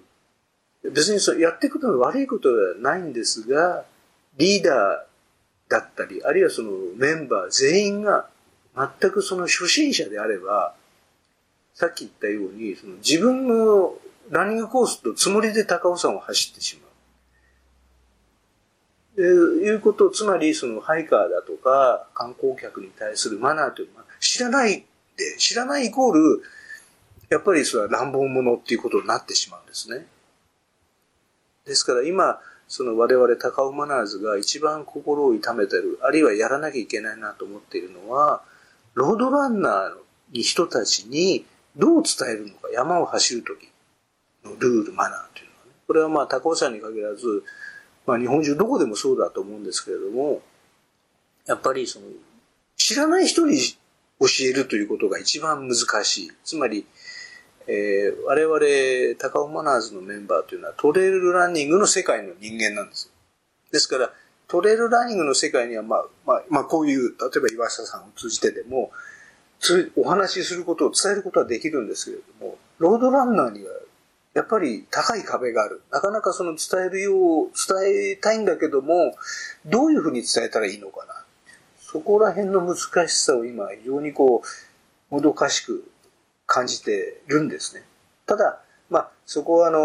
[0.82, 0.90] る。
[0.90, 3.84] 別にそやっていくのは悪いことではないんですが、
[4.36, 8.28] リーダーだったり、あるいはそのメンバー全員が
[8.76, 10.74] 全くその初心者であれば、
[11.74, 13.94] さっき言ったように、その自分の
[14.30, 16.92] ランニングコースとつもりで高尾山を走ってしまう。
[19.16, 24.84] でいうこと、つまりそのハイカーだとか観光客に対するマナーというのは知らない
[25.16, 26.42] で、知らないイコール、
[27.28, 30.06] やっぱりそれは乱暴者っていうことになってしまうんですね。
[31.64, 38.42] ですから今、その我々高尾マナーズが一番心を痛めてる、あるいはやらなきゃいけないなと思っているのは、
[38.94, 41.44] ロードランナーに人たちに
[41.76, 43.68] どう伝えるのか、山を走るとき
[44.44, 45.72] のルール、マナーというのはね。
[45.86, 47.44] これはまあ高尾山に限らず、
[48.06, 50.42] まあ日本中どこでもそうだと思うんですけれども、
[51.46, 52.06] やっぱりその、
[52.76, 53.58] 知らない人に
[54.22, 56.32] 教えるということが一番難しい。
[56.44, 56.86] つまり、
[57.66, 63.12] えー、我々、高尾マナーズのメンバーというのはトレイルランニングの世界の人間なんです。
[63.70, 64.12] ですから、
[64.48, 68.90] トレイルランニングの世界には、まあ、まあ、まあ、こういう、例えば岩下さんを通じてでも、
[69.96, 73.70] お話しすることを伝えることはできるんですけれども、ロードランナーには、
[74.34, 75.82] やっぱり高い壁がある。
[75.90, 79.14] なかなかその伝えるよう、伝えたいんだけども、
[79.66, 81.21] どういうふうに伝えたらいいのかな。
[81.92, 84.42] そこら辺の難しさを今、非常にこ
[85.10, 85.84] う、もどかしく
[86.46, 87.82] 感じてるんですね。
[88.24, 89.78] ただ、まあ、そこはあの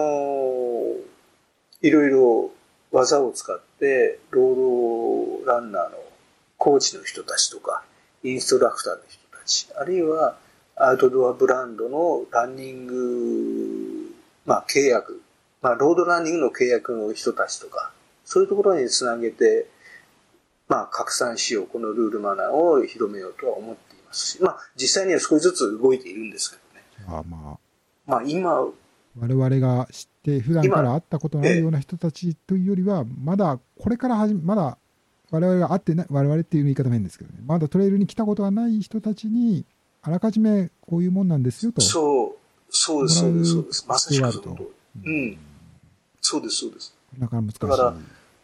[1.82, 2.52] いろいろ
[2.94, 5.98] 技を使って、ロードランナーの
[6.58, 7.84] コーチの人たちとか、
[8.24, 10.38] インストラクターの人たち、あるいは
[10.78, 15.22] アウトドアブランドのランニング、まあ、契約、
[15.62, 17.92] まあ、ロードランニングの契約の人たちとか、
[18.24, 19.68] そういうところにつなげて、
[20.68, 26.58] まあ、拡散しよう、このルールマナーを広めようとは思っていますし、まあ、実際には少しずつ動いているんですけ
[27.06, 27.20] どね。
[27.20, 27.60] あまあ、
[28.06, 28.68] まあ、今、
[29.20, 34.78] 我々が知って、普段から会ったことのあるような人たちというよりは、まだこれから始め、まだ
[35.32, 39.66] 我々が会ってない、我々っていう言い方も変ですけどね、まだトレイルに来たことがない人たちに、
[40.02, 41.82] あらかじめこういうもんなんですよと。
[41.82, 42.38] そう、
[42.70, 43.86] そうです、そうです、そうです。
[43.88, 44.64] まさしくその通
[45.06, 45.38] うん。
[46.22, 46.96] そうです、そうです。
[47.18, 47.60] なかなか難しい。
[47.60, 47.96] だか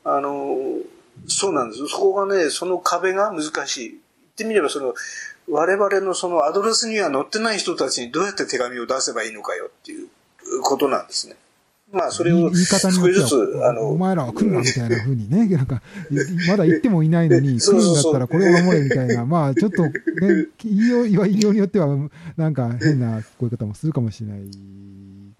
[0.03, 0.57] らあの、
[1.27, 1.87] そうなんです。
[1.87, 3.89] そこがね、その壁が難しい。
[3.89, 4.01] 言っ
[4.35, 4.93] てみれば、その、
[5.49, 10.07] 我々のそのアドレスには載ってない人たちにどうやって手紙を出せばいいのかよっていう
[10.61, 11.35] ことなんですね。
[11.93, 15.83] まあ、それを言い方によって少しずつ、あは、おの、前らは来るなみたいな風にね、 なんか、
[16.47, 19.93] まだ行ってもいないのに、 来るんだったらこれを守れみたいな、 まあ、ちょっと、ね、
[20.63, 21.87] 言いよう、言いようによっては、
[22.35, 24.39] なんか変な聞こえ方もするかもしれない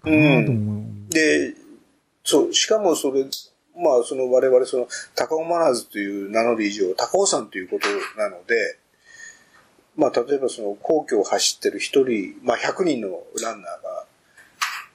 [0.00, 1.12] かなとも思う。
[1.12, 1.54] で、
[2.22, 3.24] そう、しかもそれ、
[3.76, 8.78] まあ、その我々、その、高尾マナーズという名乗る以上、高尾山ということなので、
[9.96, 13.08] まあ、例えばその、皇居を走ってる一人、まあ、100人の
[13.42, 14.06] ランナーが、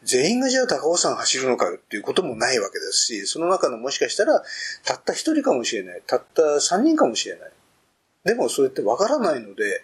[0.04, 4.42] 全員がじゃあ高尾山走るのかよっていうこともないわけですし、その中のもしかしたら、
[4.86, 6.02] たった一人かもしれない。
[6.08, 7.52] たった三人かもしれない。
[8.24, 9.82] でも、それってわからないので、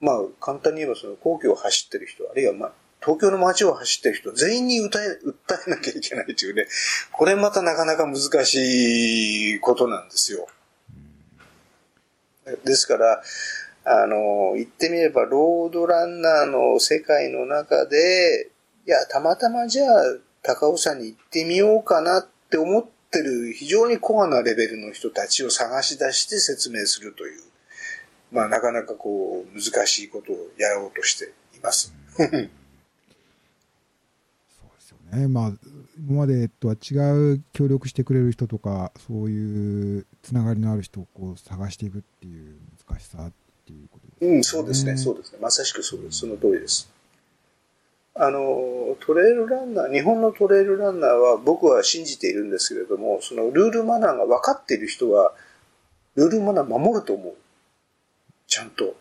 [0.00, 2.72] まあ、簡単に言えば、その、皇居を走ってる人、あるいは、まあ、
[3.04, 5.34] 東京の街を走ってる人、全員に歌え、訴
[5.66, 6.66] えなきゃいけないというね、
[7.10, 10.46] これまたなかなか難しいことなんですよ。
[12.64, 13.22] ですから、
[13.84, 18.50] あの、言ってみれば、ロードランナーの世界の中で、
[18.86, 20.02] いや、たまたまじゃあ、
[20.42, 27.40] 高尾山に行ってみようかなって思ってる非常にコアなレベルの人たちを探し出して説明するという、
[28.32, 31.92] まあ、なかなかこう、難しいことをやろうとしています。
[35.16, 35.28] ね。
[35.28, 35.52] まあ、
[35.98, 36.94] 今までとは違
[37.34, 42.56] う協力してくれる人とか、そういうつながりのある人をこう探していくっていう
[42.86, 43.32] 難しさっ
[43.66, 44.36] ていうことですね。
[44.36, 45.38] うん、そうですね、そうですね。
[45.40, 46.20] まさしくそうです。
[46.20, 46.90] その通りです。
[48.14, 55.32] あの、トレイルランナー、日本のトレイルランナーは僕は信じているんですけれども、そのルールマナーが分かっている人は、
[56.14, 57.34] ルールマナー守ると思う。
[58.46, 58.94] ちゃんと。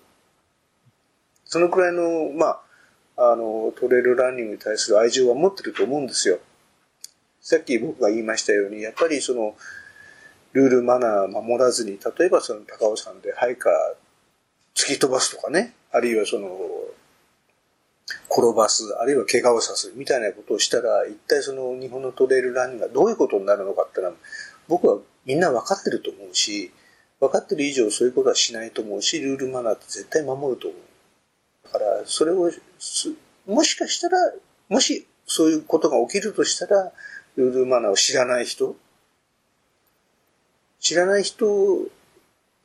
[1.43, 2.62] そのくらいの、まあ、
[3.18, 6.39] あの、トレイルランニングに対する愛情は持ってると思うんですよ。
[7.41, 9.55] さっき僕が言いましたように、やっぱりその、
[10.53, 13.74] ルールマナー守らずに、例えばその高尾山でハイカー
[14.76, 16.57] 突き飛ばすとかね、あるいはその、
[18.30, 24.14] 転ばす、あるいは怪我をさせるみたいなことをしたら、一体その日本のトレイルランニングがどういうことになるのかってのは、
[24.68, 26.72] 僕はみんな分かってると思うし、
[27.20, 30.80] 分かってる以上そういうことはしないと思うし、ルールマナーって絶対守ると思う。
[31.64, 33.14] だから、それをす、
[33.45, 34.18] もしかしたら、
[34.70, 36.91] もしそういうことが起きるとしたら、
[37.36, 38.76] ルールマナーを知らない人、
[40.80, 41.45] 知らない人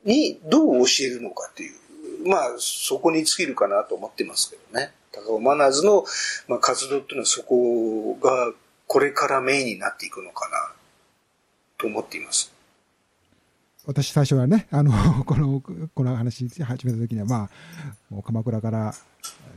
[0.03, 4.91] にどう教えるのかっていう、まあ、そこに尽きるかなと思ってますけどね。
[5.11, 6.05] 高尾マナーズの、
[6.47, 8.53] まあ、活動っていうのはそこが
[8.87, 10.73] これからメインになっていくのかな
[11.77, 12.56] と思っています。
[13.87, 14.91] 私最初はね、あの、
[15.23, 15.61] この、
[15.95, 17.49] この話し始めた時には、まあ、
[18.09, 18.93] もう鎌倉から、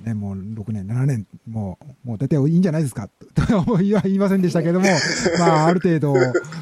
[0.05, 4.87] ね、もう6年、7年、もう、もう出ていいんじゃないですか、とは言いませんでしたけども、
[5.41, 6.15] まあ、ある程度、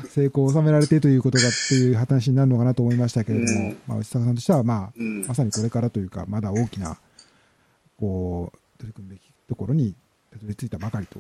[0.08, 3.76] 成功を収められてということがっていう話になるのかなと思いましたけれども、うん。
[3.86, 5.26] まあ、内坂さんとしては、まあ、うん。
[5.26, 6.98] まさにこれからというか、まだ大きな、
[7.98, 9.94] こう、取り組むべきところに
[10.32, 11.18] たどり着いたばかりと、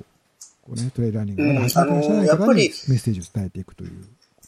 [0.62, 3.96] こうね、トレイルランニング、まだ始めてらっしゃらない方にメッセージを伝えていくというこ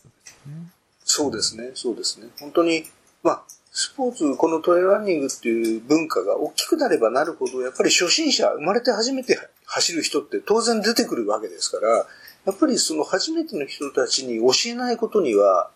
[0.03, 0.80] とですね。
[1.11, 2.29] そうですね、そうですね。
[2.39, 2.85] 本当に、
[3.25, 3.43] まあ、
[3.73, 12.07] スポーツ、このトレイルランニングっていう文化が大きくなればなるほど、やっぱり初心者、生まれて初めて走る人って当然出てくるわけですから、
[12.47, 15.71] やっぱりその初めての人たちに教えないことには、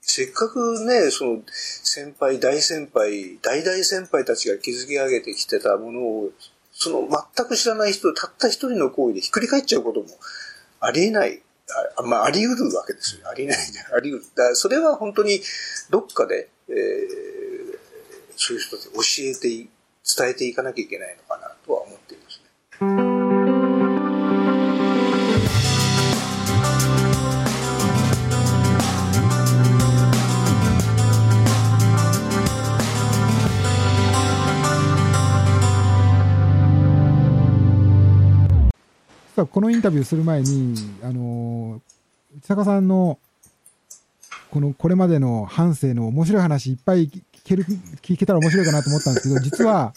[0.00, 6.30] せっかくね、その先輩、大先輩、大大先輩たちが築き上げてきてたものを、
[6.72, 7.06] その
[7.36, 10.06] 全く知らない人、たった一人の行為でひっくり返っちゃうことも
[10.80, 11.42] ありえない。
[11.96, 13.28] あまあ、あり得るわけですよ。
[13.28, 13.58] ありない。
[13.94, 14.26] あり得る。
[14.34, 15.40] だそれは本当に
[15.90, 17.40] どっかで、えー
[18.42, 19.68] そういう人たちに教えて、
[20.16, 22.40] 伝えていかなきゃいけないのかなとは思っています
[23.04, 23.09] ね。
[39.40, 41.80] 実はこのインタビューする前に、あの、
[42.36, 43.18] 内坂さんの、
[44.50, 47.64] この、これまでの半生の面白い話いっぱい聞ける、
[48.02, 49.94] 聞けたら面白いかなと思ったんですけど、実は、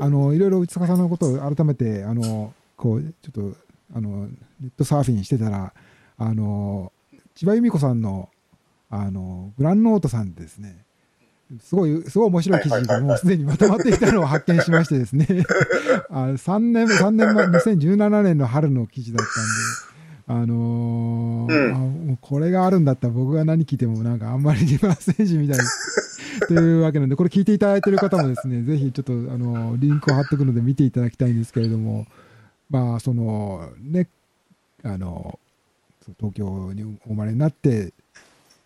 [0.00, 3.56] あの、いろいろ内坂さんのことを改めて、あの、こう、ちょっと、
[3.94, 4.26] あの、
[4.60, 5.72] ネットサーフィンしてたら、
[6.18, 6.90] あの、
[7.36, 8.28] 千葉由美子さんの、
[8.88, 10.84] あの、グランノートさんですね、
[11.58, 15.26] すごい、すごい面白い記事がもうすでにまとまっていたのを発見しましてですね、
[16.08, 25.58] あ3年、3年前、2017年の春の記事だったんで、あのーうん、あこれがあるんだったら僕が何聞いてもなんかあんまりリバースエンジンみたい
[26.46, 32.06] というわけなんで、これ聞いていただいている方もですね、ぜひちょっと、あの、リンクを貼っておくので見ていただきたいんですけれども、
[32.70, 34.08] まあ、その、ね、
[34.84, 35.38] あの、
[36.18, 37.92] 東京にお生まれになって、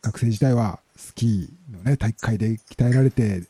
[0.02, 3.40] 学生時代はスキーのね、体育会で鍛えられて、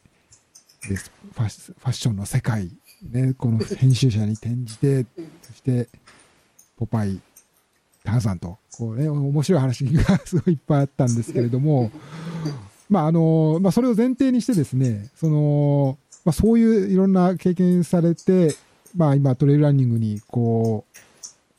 [0.88, 2.70] でファファッションの世界、
[3.11, 5.07] ね、この編集者に転じて、
[5.42, 5.88] そして、
[6.76, 7.20] ポパイ、
[8.03, 11.90] ターザンと、こうね、面白い話がすごいいっぱいあったんですけれども、
[12.90, 18.55] まああの、まあそれを前提にしてですね、その、まあそういういろんな経験されて、
[18.97, 20.99] まあ今トレイルランニングにこう、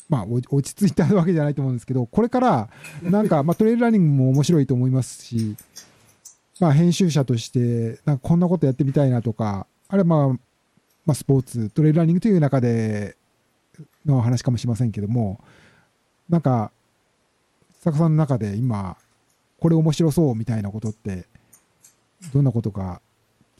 [0.08, 2.70] まあ落ち着いたわけじゃないと思うんですけど、これから
[3.02, 5.56] なんか、まあトレイルランニングも面白いと思いますし、
[6.60, 10.38] まあ編集者として、なんかこんなことやってみたいなとか、あれはまあ、ま
[11.08, 13.18] あスポーツ、トレイルランニングという中で
[14.06, 15.44] の話かもしれませんけども、
[16.30, 16.72] なんか、
[17.82, 18.98] 坂さんの中で今、
[19.60, 21.26] これ面白そうみたいなことって、
[22.34, 23.02] どんなことか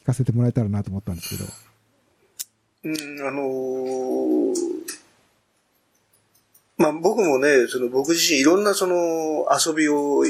[0.02, 1.50] 聞かせてもらえたらなと思ったんですけど。
[2.84, 4.54] うん、あのー、
[6.78, 10.24] まあ僕もね、その僕自身いろんなその遊びを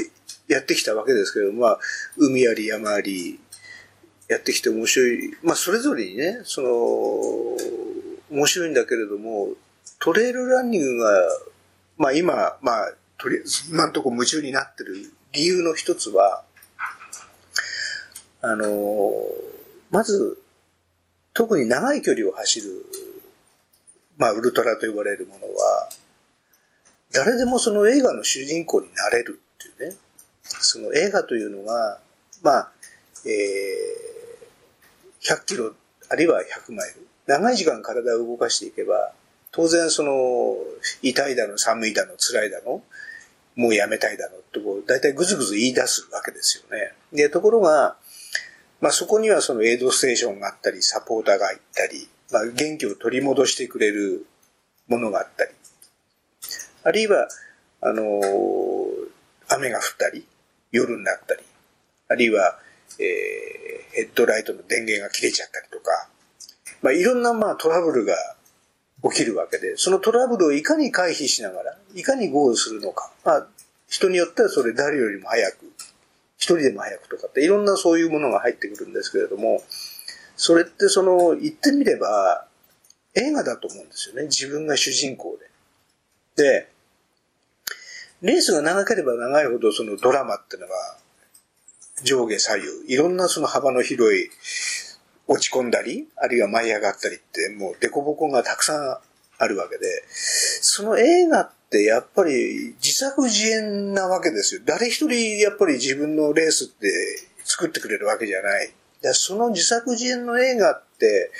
[0.47, 1.79] やってきたわけですけど、まあ
[2.17, 3.39] 海あり山あり
[4.27, 5.35] やってきて面白い。
[5.43, 6.69] まあそれぞれにね、その、
[8.29, 9.49] 面白いんだけれども、
[9.99, 11.11] トレイルランニングが
[11.97, 16.43] まあ今、まあ、とりあえず今のとこ夢中になってる理由の一つは、
[18.41, 19.11] あの、
[19.89, 20.37] まず、
[21.33, 22.85] 特に長い距離を走る、
[24.17, 25.89] まあ、ウルトラと呼ばれるものは、
[27.11, 29.97] 誰でもその映画の主人公になれるっていうね。
[30.59, 31.99] その映画というのが、
[32.41, 32.71] まあ、
[33.25, 35.73] えー、100キロ、
[36.09, 37.07] あるいは100マイル。
[37.25, 39.11] 長い時間体を動かしていけば、
[39.51, 40.55] 当然その、
[41.01, 42.81] 痛いだの、寒いだの、辛いだの、
[43.55, 46.93] もうやめたいだのってこう、大体ぐずぐず言い出すわけですよね。
[47.11, 47.97] で、ところが、
[48.79, 54.27] まあそこにはそのエイドステーションがあったり、サポーターがいたり、まあ元気を取り戻してくれる
[54.87, 55.51] ものがあったり、
[56.83, 57.27] あるいは、
[57.81, 58.21] あの、
[59.49, 60.27] 雨が降ったり、
[60.71, 61.43] 夜になったり、
[62.09, 62.59] あるいは、
[62.99, 66.09] えー、ヘッドライトの電源が切れちゃったりとか、
[66.81, 68.15] まあいろんなまあトラブルが
[69.03, 73.11] 起きるわけで、そのトラブルをいかに回避しながら、いかにゴールするのか。
[73.23, 73.47] まあ、
[73.87, 75.71] 人によってはそれ誰よりも早く、
[76.37, 79.61] 一人でも早くとかって、いろんなそういうものが入ってくるんですけれども、
[80.35, 82.45] それってその、言ってみれば、
[83.15, 84.23] 映画だと思うんですよね。
[84.23, 85.37] 自分が主人公
[86.35, 86.43] で。
[86.43, 86.69] で、
[88.21, 90.97] レースが長ければ長いほどそのドラマっていうのは、
[92.03, 94.29] 上下左右、いろんなその幅の広い
[95.27, 98.97] 落ち込んだり、あるいは舞い上がったりって、もう凸凹がたくさん
[99.37, 104.61] あるわけで、その映画ってやっぱり自作自演なわけですよ。
[104.65, 106.91] 誰一人やっぱり自分のレースって
[107.43, 108.73] 作ってくれるわけじゃない。
[109.13, 111.31] その自作自演の映画って、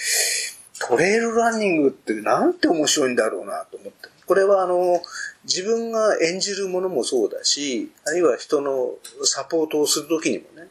[0.80, 4.16] トレイルランニングってなんて面白いんだろうなと思って。
[4.28, 5.01] これはあの、
[5.45, 10.67] 自分が演じるものもそうだし、あるいは人のサポートをするときにもね、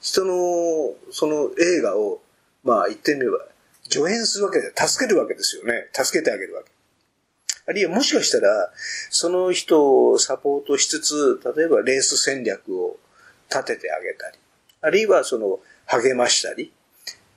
[0.00, 2.20] 人のその映画を
[2.64, 3.38] まあ言ってみれば、
[3.90, 5.88] 助演するわけで、助けるわけですよね。
[5.92, 6.70] 助けてあげるわけ。
[7.66, 8.72] あるいはもしかしたら、
[9.10, 12.96] その人をサポートしつつ、例えばレース戦略を
[13.50, 14.38] 立ててあげたり、
[14.80, 16.72] あるいはその励ましたり、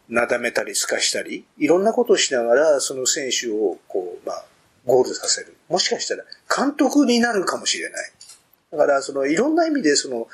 [0.07, 4.45] なだめたり透かしたり、いろんなことをしながら、その選手をこう、まあ、
[4.86, 5.57] ゴールさせる。
[5.70, 6.24] もしかしたら
[6.55, 8.11] 監督になるかもしれない。
[8.72, 10.28] だから、そのいろんな意味で、その、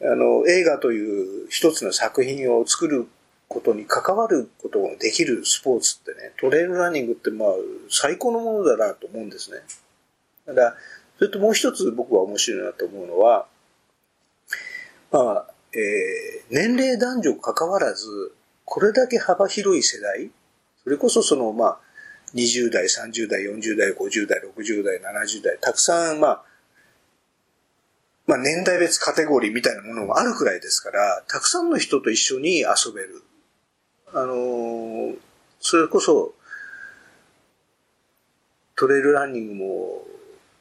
[0.00, 3.06] あの、映画という一つの作品を作る
[3.48, 7.48] ことに関わることができるスポーツってね、トレイルランニングってまあ
[7.90, 9.58] 最高のものだなと思うんですね。
[10.46, 10.76] ただ、
[11.18, 13.46] それともう一つ僕は面白いなと思うのは、
[15.10, 18.06] まあ、えー、年齢男女関わらず、
[18.64, 20.30] これだけ幅広い世代、
[20.84, 21.78] それこそそのまあ、
[22.34, 26.44] 20代、30代、40代、50代、60代、70代、たくさんまあ、
[28.26, 33.22] まあ年代別カテゴリーみたいなものがあるくらいですから、たくさんの人と一緒に遊べる。
[34.12, 35.14] あの
[35.60, 36.34] それこそ、
[38.76, 40.04] トレイルランニングも、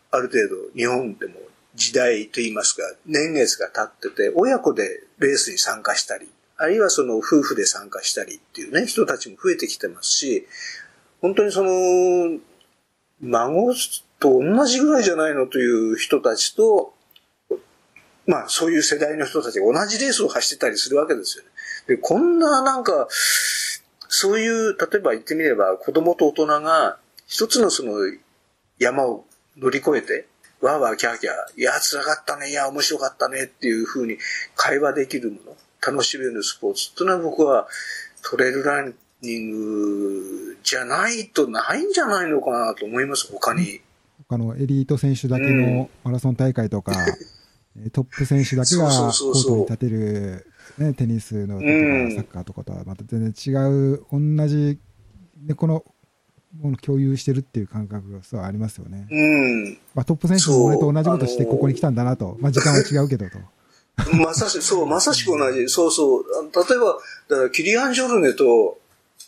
[0.10, 1.36] ある程度日本でも
[1.76, 10.48] 時代といいますか、年月が経ってて、親子でレースに参加したり、あるいはその夫婦で参加したりっていうね、人たちも増えてきてますし、
[11.28, 12.40] 本当にその、
[13.20, 13.74] 孫
[14.18, 16.94] と同じぐらいじゃないのという人たちと、
[18.26, 21.50] まあそういう世代の人たちが同じレースを走ってたりするわけですよね。
[21.88, 23.08] で、こんななんか、
[24.08, 27.92] そういう、例えば言ってみれば子供と大人が一つのその
[28.80, 29.26] 山を
[29.58, 30.28] 乗り越えて、
[30.62, 34.18] わーわーキャーキャー、いや、辛かったね、いや、面白かったねっていうふうに
[34.56, 37.68] 会話できるもの、楽しめるスポーツっていうのは僕は
[38.22, 38.96] トレイルラン
[39.28, 43.82] ニングじゃないとないんじゃないのかなと思います、他に。
[44.30, 46.94] 他のエリート選手だけのマラソン大会とか、
[47.76, 50.46] う ん、トップ選手だけがコートに立てる、
[50.78, 53.52] ね、テニスのとかサッカーとかとはまた全然違
[53.94, 54.80] う、同じ、
[55.38, 55.86] でこの
[56.60, 59.08] もの共有してるっていう感覚がそうありますよね。
[59.10, 59.74] うん。
[59.94, 62.38] まあ、トップ選手も俺と同じことしてここに来たんだなと。
[62.40, 63.38] まあ、時間は違うけどと。
[64.16, 65.68] まさしく、そう、まさしく同じ。
[65.70, 66.24] そうそう。
[66.24, 66.98] 例えば、
[67.30, 68.80] だからキリアン・ジョルネと、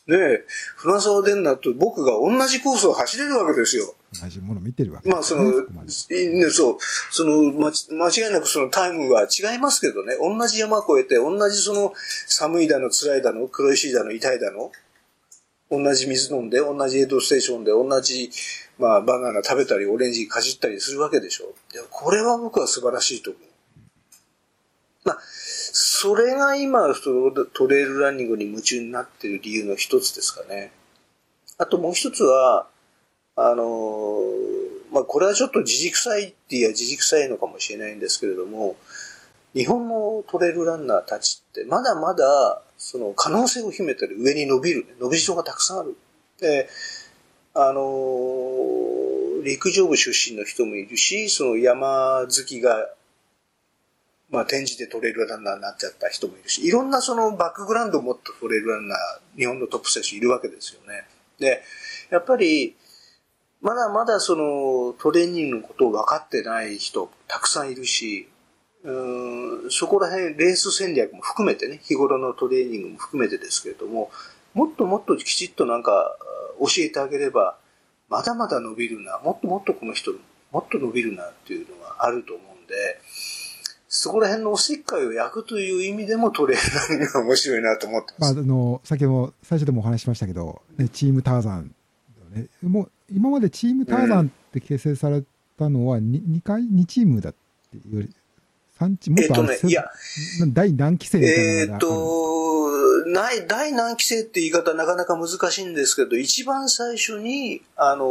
[0.10, 0.44] ね、
[0.76, 3.94] 船沢デンナと僕が同じコースを走れるわけですよ。
[4.20, 6.78] 同じもの見てるわけまあ、その、ね、そう、
[7.12, 11.94] その、ま、間違いなくそのタイムは違いますけどね、同じ山越えて、同じその、
[12.28, 14.72] 寒いだの、辛いだの、苦しいだの、痛いだの、
[15.70, 18.32] 同じ水飲んで、同じエイドステーションで、同じ、
[18.80, 21.54] まあ、バナナ食べたり、オレンジかじったりするわけでしょ。
[21.72, 23.49] でこれは僕は素晴らしいと思う。
[26.02, 26.94] それが今、
[27.54, 30.72] トレイルランニングに夢中になっている理由の一つですかね。
[31.58, 32.68] あともう一つは、
[33.36, 34.22] あの、
[34.94, 38.78] まあ、これはちょっと自軸臭いって言えば自軸臭いのかもしれないんですけれども、
[39.54, 45.98] 日本のトレイルランナーたちってまだまだその可能性を秘めてる上に伸びる、伸びしろがたくさんある。
[46.40, 46.70] で、
[47.54, 47.84] あの、
[49.44, 52.88] 陸上部出身の人もいるし、その山好きが、
[54.32, 61.08] まあ、展示でトレイルランナーになっちゃった人もいるし、いろんなそのバックグラウンドを持ったトレイルランナー、日本のトップ選手いるわけですよね。
[61.40, 61.64] で、
[62.12, 62.76] やっぱり、
[63.62, 68.30] まだまだそのトレーニングのことを分かってない人たくさんいるし、
[68.84, 68.92] う
[69.68, 74.12] んそこら辺、レース戦略も含めてね、日頃のトレーニングも含めてですけれども、
[74.54, 76.18] もっともっときちっとなんか
[76.60, 77.58] 教えてあげれば、
[78.08, 80.12] まだまだ伸びるな、もっともっとこの人、
[80.52, 82.74] もっと伸びるなっていうのがあると思うんで、
[84.02, 88.34] そこら辺のおせっかいを焼くという意味でもトレーナーが面白いなと思ってます。
[88.34, 91.76] まあ、あの、先ほど、最初でもお話ししましたけど、ね、チームターザン、
[92.32, 95.22] ね、もう、今までチームターザンって形成され
[95.58, 97.36] たのは 2, 2回、2チームだっ
[97.72, 98.10] ていう
[98.80, 99.92] 産地、もっとえっとね、いや、
[100.48, 101.36] 第何期生みたい
[101.68, 108.06] なえっと、ない、第何期生って言い方なかなか難しいんですけど、一番最初に、あの、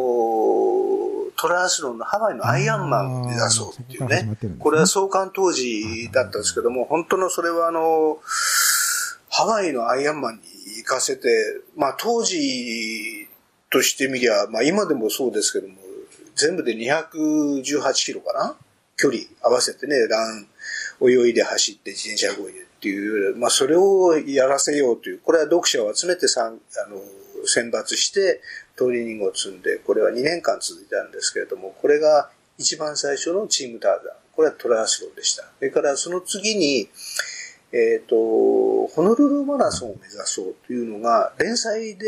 [1.38, 4.22] トランスロンのハワイのアイアンマンを目指そうっていうね。
[4.24, 4.56] ね。
[4.58, 8.18] これは創刊当時だったんですけども、本当のそれはあの、
[9.30, 10.40] ハワイのアイアンマンに
[10.78, 11.28] 行かせて、
[11.76, 13.28] まあ当時
[13.70, 15.76] としてみりゃ、まあ今でもそうですけども、
[16.34, 18.56] 全部で218キロかな？
[18.96, 20.48] 距離合わせてね、ラン、
[21.00, 26.56] 泳いで走って自転車こいでっていう、まあそれをやらせようという、これは読者を集めてさあの
[27.44, 28.40] 選抜して
[28.78, 34.14] トレーニングを積んで、これは2年間続いたんですけれども、これが一番最初のチームターザン。
[34.34, 35.42] これはトライアスロンでした。
[35.58, 36.88] それからその次に、
[37.72, 42.06] えっ、ー、と、ホノルルマラソンを目指そうというのが、連載で、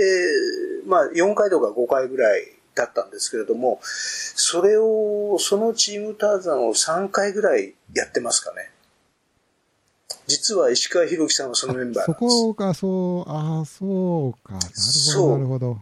[0.86, 2.44] まあ4回とか5回ぐらい
[2.74, 8.70] だったんですけれども、それを、そのチームターザンを3回ぐらいやってますかね。
[10.26, 14.54] 実は石川博樹さんはそのメンバーそこが、そう、ああ、そうか。
[14.54, 14.66] なる
[15.16, 15.78] ほど、なるほど。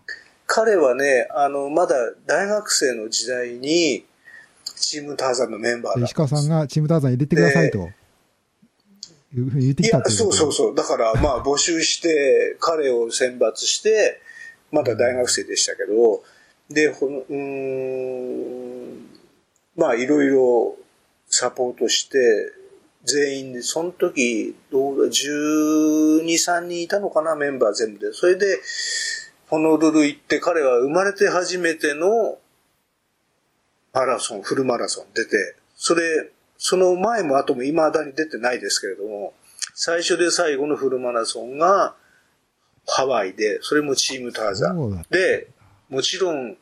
[0.49, 1.95] 彼はね、あの、まだ
[2.27, 4.07] 大学生の時代に、
[4.77, 7.91] チームターザンのメンバーだ石川さんがチームターザン入れてくださいと。
[9.37, 10.75] いうふうに言ってきたいうそうそうそう。
[10.75, 14.23] だから、 まあ、募集して、彼を選抜して、
[14.73, 16.23] まだ大学生でしたけど、
[16.71, 19.07] で、ほの、うん、
[19.77, 20.77] まあ、いろいろ
[21.29, 22.19] サポートして、
[23.05, 28.15] 全員で、その時、どうだ、12、3人いたのかな、メンバー全部で。
[28.15, 28.59] それで、
[29.49, 32.39] ホノルル行って、彼は生まれて初めての
[33.93, 39.33] マラソン、フルマラソン出て、それ、その前も後も未だに出てないですけれども、
[39.75, 41.95] 最初で最後のフルマラソンが
[42.87, 45.05] ハワイで、それもチームターザン。
[45.11, 45.49] で、
[45.89, 46.57] もちろん、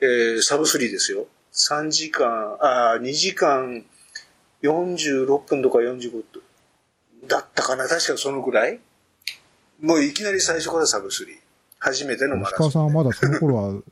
[0.00, 1.26] えー、サブスリーですよ。
[1.52, 3.84] 3時間、あ2時間
[4.62, 6.24] 46分とか45分
[7.26, 8.80] だったかな確かそのぐらい
[9.80, 11.36] もういきなり最初からサブスリー。
[11.80, 12.68] 初めてのマラソン。
[12.68, 13.82] 石川さんはまだその頃は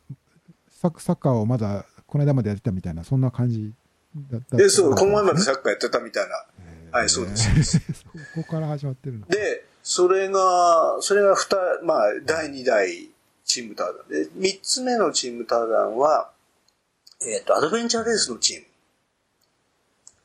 [0.70, 3.72] サッカーをまだこの間までやってたみたいな、そんな感じ
[4.30, 6.98] だったえ、そう、この前までサッカーやってたみたいな。
[6.98, 7.78] はい、そうです。
[7.78, 9.26] そこから始まってるの。
[9.26, 13.10] で、それが、それが二、まあ、第2代
[13.44, 16.30] チームターダンで、3つ目のチームターダンは、
[17.20, 18.66] えっ、と、アドベンチャーレースのチーム。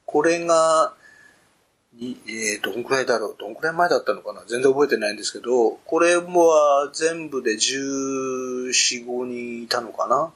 [0.06, 0.94] これが、
[1.96, 3.36] にえー、どんくらいだろう？
[3.40, 4.42] どんくらい前だったのかな？
[4.48, 10.32] 全然覚えてないんですけど、これもは全部で14、5人いたのかな？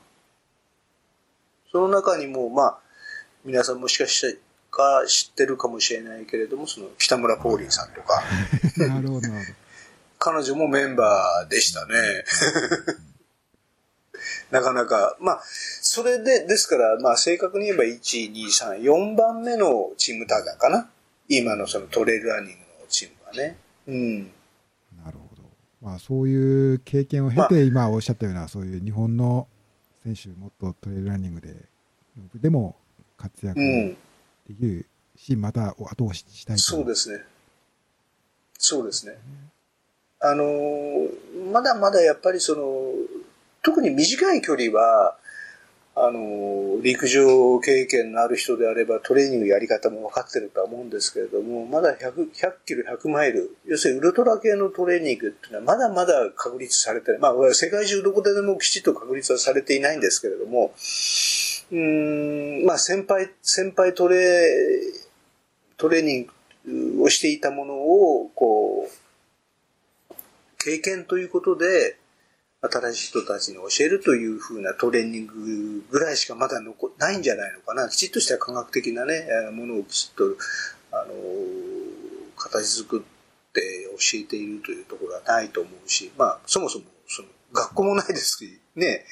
[1.72, 2.78] その中にも、まあ、
[3.44, 4.28] 皆さんもしかした
[4.84, 8.24] ら知ってるかもしれないけれども、その北村ポーリーさんとか。
[8.78, 9.28] なるほど。
[10.20, 11.94] 彼女もメンバーでしたね。
[14.52, 20.90] なかなか、まあ、それで、ですから、まあ、正確に言えば1、2、3、4番目のチームターザーかな。
[21.30, 23.58] 今のそのトレイルランニングのチームはね。
[23.88, 24.24] うん。
[25.04, 25.44] なるほど。
[25.82, 29.48] まあ、そういう経験を経て、今おっしゃったような、そういう日本の
[30.04, 31.56] 選手、もっとトレイルランニングで、
[32.36, 32.76] でも
[33.18, 37.24] 活躍できるし、うん、また後押ししたいそうですね。
[38.58, 39.18] そうですね。
[40.20, 40.44] あの
[41.52, 42.92] まだまだやっぱりその、
[43.62, 45.18] 特に短い距離は、
[46.00, 57.20] あの、陸上経験のある人であればトレーニングやり方も分かってるとは思うんですけれども、まだ100、100キロ、100マイル、要するにウルトラ系のトレーニングっていうのはまだまだ確立されてない。
[57.20, 60.72] まあ、世界中どこででもきちっと確立はされていないんですけれども、
[61.72, 64.18] うん、まあ、先輩、先輩トレ、
[65.78, 66.28] トレーニ
[66.68, 70.14] ングをしていたものを、こう、
[70.60, 71.97] 経験ということで、
[72.62, 77.88] 新しい人たちに教えるというふうなトレーニングぐらいしかまだ残ないんじゃないのかな。
[77.88, 80.24] きちっとした科学的なね、ものをきちっと、
[80.92, 81.14] あの、
[82.36, 89.06] 形作って教えているというところはないと思うし、まあ、そもそも、その、学校もないですし、ね、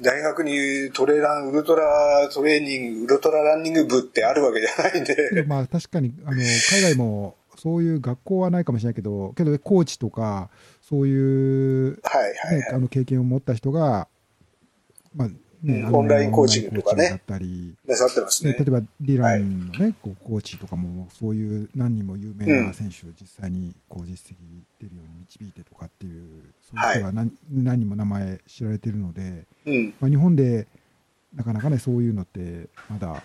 [0.00, 5.44] 大学にトレラン、ウルトラトレーニング、ウルトラランニング部ってあるわけじゃないんで。
[5.46, 10.50] まあ確かに、あの、海外もそういう学校はないかもしれないけど、けど、コーチとか、
[10.88, 12.20] そういう、は
[12.52, 14.06] いはい、あの経験を持った人が、
[15.16, 15.28] まあ
[15.62, 17.10] ね、オンラインコーチングとかね。
[17.10, 18.52] だったり、なさってますね。
[18.52, 24.36] 例えば、リランのね、はい、こうコーチとかも、そういう何人も有名な選手を実際にこう実績
[24.80, 30.68] 出るように導いてとかっていう、そういう人が何,、はい、何人も名前知られてるので、うん、まあ、日本で
[31.34, 33.24] なかなかね、そういうのってまだ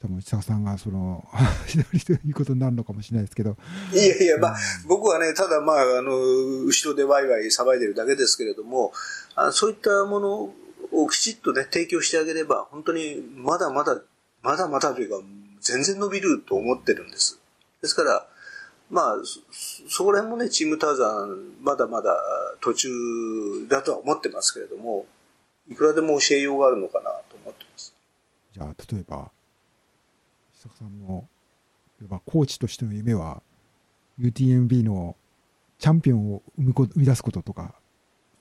[0.00, 1.28] 多分内坂さんがその
[1.66, 3.56] 一人ということになるのかもしれないですけど。
[3.92, 6.16] いやいや、まあ、僕はね、ただまあ、あの、
[6.64, 8.92] 後ろでワイワイ騒いでるだけですけれども、
[9.34, 10.54] あそういったもの
[10.92, 14.00] をきちっとね、提供してあげれば、本当にまだまだ、
[14.42, 15.16] まだまだというか、
[15.60, 17.38] 全然伸びると思ってるんです。
[17.82, 18.26] ですから、
[18.90, 19.16] まあ、
[19.88, 22.16] そこら辺もね、チームターザン、まだまだ
[22.62, 22.88] 途中
[23.68, 25.04] だとは思ってますけれども、
[25.68, 27.94] いくらでも教えようがあるのかなと思ってます。
[28.52, 29.30] じゃあ、例えば、
[30.62, 31.24] 坂さんの
[32.26, 33.42] コーチとしての夢は
[34.20, 35.16] UTMB の
[35.78, 37.74] チャンピオンを生み生み出すこととか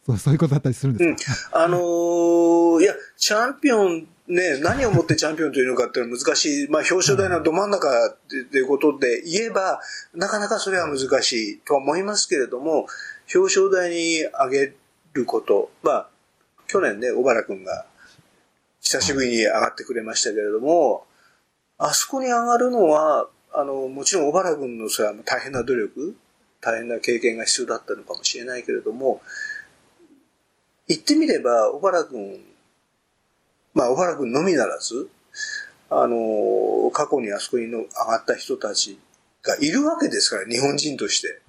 [0.06, 6.68] そうそういうことだったりするんですか、うん、あのー、いや、チャンピオンね、何をもってチャンピオンというのかっていうのは難しい。
[6.68, 9.80] まあ、表彰台のど真ん中っていうことで言えば、
[10.14, 12.86] なかなかそれは難しいとは思いますけれども、
[13.34, 14.74] 表彰台に上げ
[15.14, 16.10] ること、まあ、
[16.68, 17.86] 去年ね、小原君が
[18.82, 21.06] 久しぶりに上がってくれましたけれども、
[21.80, 26.16] あそこに上がるのは、あの、もちろん小原君のそれは大変な努力、
[26.60, 29.22] 大変な経験が必要だったのかもしれないけれども、
[30.90, 32.44] 言ってみれば、小原君、
[33.74, 35.10] まあ、小原君のみならず、
[35.90, 39.00] あの、過去にあそこにの上がった人たち
[39.42, 41.42] がいるわけですから、日本人として。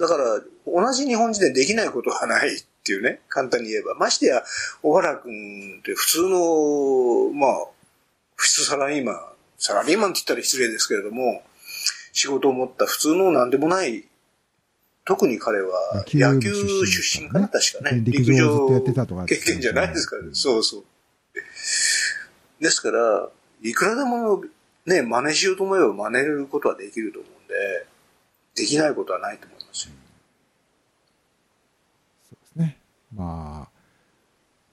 [0.00, 3.94] だから、同じ日本人でできないことはないっていうね、簡単に言えば。
[3.94, 4.42] ましてや、
[4.82, 7.66] 小原君って普通の、まあ、
[8.38, 9.20] 普通サラリーマン、
[9.58, 11.42] サラリーマンって言ったら失礼ですけれども、
[12.12, 14.04] 仕事を持った普通の何でもない、
[15.04, 16.52] 特に彼は野球
[16.86, 18.00] 出身かな、確かね。
[18.04, 18.68] 陸上
[19.26, 20.28] 経験じゃないですからね。
[20.34, 20.84] そうそう。
[22.60, 23.28] ですから、
[23.60, 24.44] いくらでも
[24.86, 27.86] ね、真似しようと思えば真似ることはできると思うんで、
[28.54, 29.94] できないことはないと思いますよ。
[32.30, 32.78] そうですね。
[33.12, 33.57] まあ、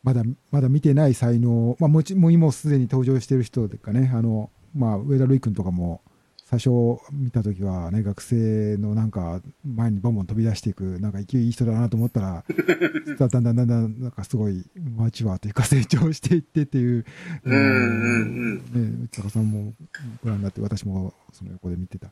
[0.05, 0.21] まだ
[0.51, 6.01] まだ見てない才能、まあ、もちもう今すでに登場している人かね、あのまあ、上田瑠衣君とかも、
[6.45, 6.69] 最初
[7.11, 12.43] 見た時はね、学生のなんか前にボンボン飛び出していく、なんか勢いいい人だなと思ったら、
[13.17, 14.63] だんだんだんだんだんなんかすごい
[14.95, 17.03] マチュアというか成長していってっていう、
[17.45, 18.61] うん、ね、
[19.05, 19.73] 内坂さんも
[20.21, 22.11] ご覧になって、私もその横で見てた。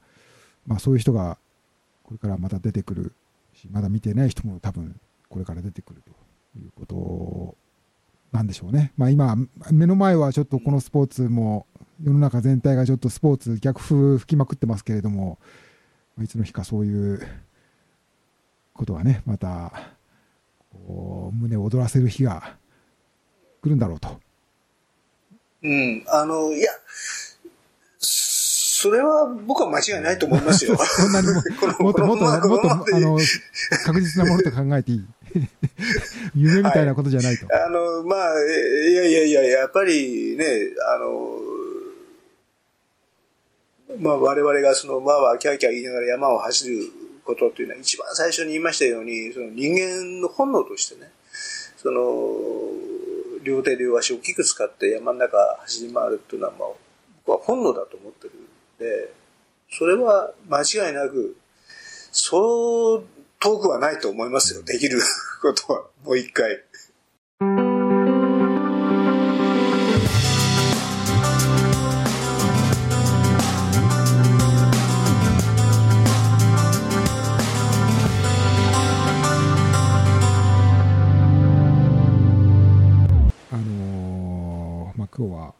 [0.66, 1.38] まあそういう人が
[2.02, 3.14] これからまた出てくる
[3.54, 5.00] し、まだ見てない人も多分
[5.30, 7.63] これから出てくるということ
[8.34, 8.92] なんでしょうね。
[8.98, 9.38] まあ今、
[9.72, 11.68] 目の前はちょっとこのスポーツも、
[12.02, 15.38] 世の中全体がちょっとスポーツ逆風吹きまくってますけれども、
[16.22, 17.22] いつの日かそういう
[18.74, 19.72] ことがね、また、
[20.72, 22.58] こう、胸を躍らせる日が
[23.62, 24.20] 来るんだろうと
[25.62, 26.04] うん。
[26.08, 26.72] あの、いや、
[28.00, 30.76] それは僕は間違いないと思いますよ。
[30.76, 33.18] こんなにも、もっともっと、もっと、あの、
[33.86, 35.06] 確実なものと考えていい？
[36.36, 37.48] 夢みたいなことじゃないと。
[37.48, 40.46] はい、あの、まあ、いやいやいや、やっぱりね、
[40.88, 41.40] あの、
[44.00, 46.90] まあ我々がその、まあまあ、キャーキャー言いながら山を走る
[47.24, 51.12] ことっていうのは一番最初に言いましたように、その人間の本能としてね、
[51.78, 52.02] その、
[53.44, 56.70] 両手両足を大きく使って山の中走り回るっていうのは、まあ、
[57.26, 58.48] 僕は本能だと思ってるん
[58.80, 59.14] で、
[59.70, 61.36] それは間違いなく、
[62.12, 63.04] そう
[63.44, 64.64] 遠くはないと思いますよ。
[64.64, 65.02] できる
[65.42, 66.64] ことは、もう一回。
[85.16, 85.54] 今日は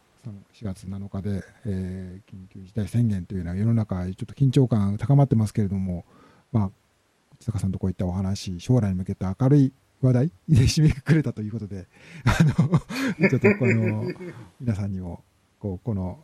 [0.56, 6.06] 4月7日で、えー、緊急事態宣言というのは世の中ちょっと緊張感高まってますけれども、
[6.52, 6.83] まあ、内
[7.44, 11.88] 坂さんとこういったお話、将来に向けた明るい話題で締めくくれたということで、
[12.26, 14.06] あの、ちょっとこの、
[14.60, 15.24] 皆さんにも、
[15.60, 16.24] こう、この、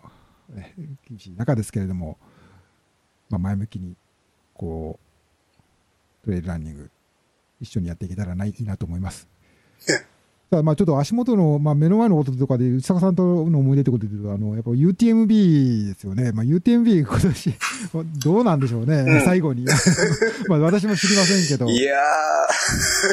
[0.49, 0.73] ね、
[1.07, 2.17] 厳しい中ですけれども、
[3.29, 3.95] まあ、前向きに、
[4.53, 4.99] こ
[6.21, 6.91] う、トレイルランニング、
[7.61, 9.27] 一緒にやっていけたらないいなと思います。
[10.51, 16.31] まあちょっと足元の、まあ、目の前のこととかで、内坂さんとの思い出ってことで言うと、あの、やっぱ UTMB ですよね。
[16.31, 17.53] まあ UTMB 今年、
[18.23, 19.65] どうなんでしょうね、うん、最後に。
[20.49, 21.69] まあ私も知りませんけど。
[21.69, 21.97] いや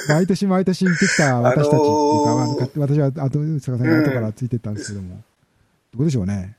[0.09, 6.57] 毎年毎年行ってきた私たちっていうか、あのー、私は後、内坂さんが後からついてったんですけども、うん、どうでしょうね。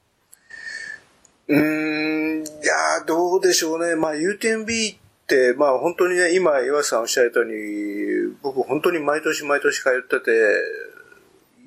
[1.50, 3.96] うん、いやどうでしょうね。
[3.96, 4.98] まあ UTMB
[5.28, 10.32] って、まあ本当にね、今岩瀬さんおっしゃったように、僕本当に毎年毎年通ってて、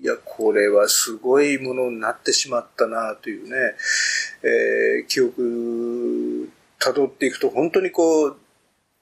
[0.01, 3.75] いや、これはすごいものになってしまったなというね、
[4.43, 8.37] えー、記憶辿っていくと本当にこう、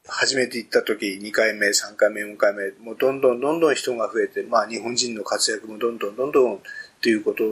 [0.09, 6.59] 初めて行った時、2回目、3回目、4回目、もうどんどんどんどん人が増えて、まあ日本人の活躍もどんどんどんどんっ
[7.01, 7.45] ていうこと、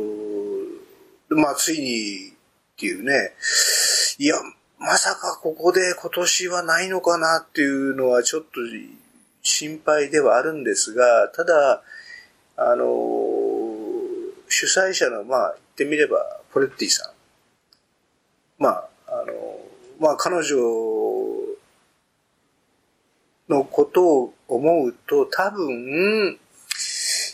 [1.37, 2.33] まあついにっ
[2.77, 3.33] ていうね、
[4.19, 4.37] いや、
[4.87, 8.61] まさかここで今年はないのかなっていうのはちょっと
[9.43, 11.83] 心配ではあるんですが、ただ、
[12.57, 12.85] あの、
[14.49, 16.19] 主催者の、まあ、言ってみれば、
[16.53, 18.63] ポレッティさん。
[18.63, 19.59] まあ、あの、
[19.99, 20.55] まあ、彼女
[23.49, 26.39] のことを思うと、多分、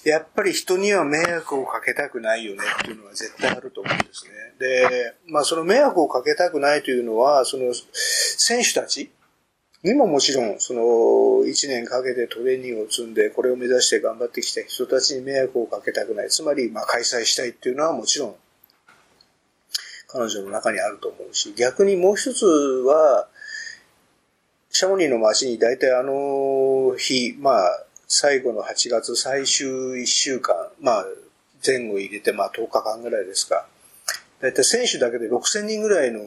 [0.04, 4.32] やっぱり人には迷惑をかけたくないよねっていうのは絶対あると思うんですね。
[4.58, 9.10] で、まあその迷惑をかけたくないというのは、その選手たち
[9.84, 16.30] にももちろん、その一年かけてトレーニングを積んで、これを目指して頑張ってきた人たちに迷惑をかけたくない。
[16.30, 18.36] つまり、まあ開催したいっていうのはもちろん、
[20.08, 23.28] 彼女の中にあると思うし、逆にもう一つは、
[24.70, 29.68] シャモニーの街に大体あの日、まあ、最後の8月最終
[30.02, 31.06] 1週間、まあ、
[31.66, 33.66] 前後入れて、まあ、10日間ぐらいですか。
[34.42, 36.20] だいたい選手だけで6000人ぐらいの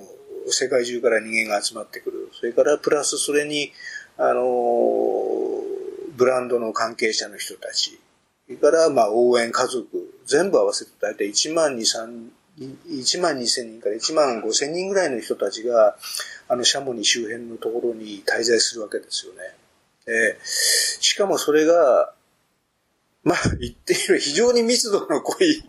[0.47, 2.31] 世界中から人間が集まってくる。
[2.33, 3.71] それからプラスそれに、
[4.17, 5.61] あの、
[6.15, 7.99] ブランドの関係者の人たち。
[8.47, 9.87] それから、まあ、応援家族。
[10.25, 12.29] 全部合わせてだいたい1万2、3、
[12.89, 15.95] 1万2千人から1万5千人ぐらいの人たちが、
[16.47, 19.64] あの、シャモニ周辺のところに滞在するわけですよね。
[20.07, 22.13] えー、しかもそれが、
[23.23, 25.63] まあ言ってみれば非常に密度の濃い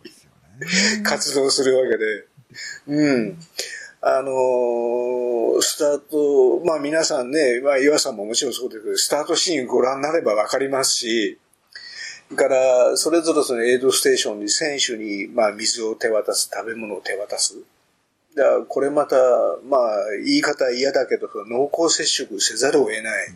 [1.02, 2.26] 活動するわけで、
[2.86, 3.38] うん。
[4.02, 11.38] あのー、スタート、まあ皆さんね、まあ岩さんももちろんそうですけど、スタートシーンご覧になればわかりますし、
[12.34, 17.56] から、それぞれそのエイドステーションに選手に、まあ水を手渡す、食べ物を手渡す。
[18.34, 19.16] だこれまた、
[19.68, 19.80] まあ
[20.24, 23.34] 言い方嫌だけど、濃厚接触せざるを得ない。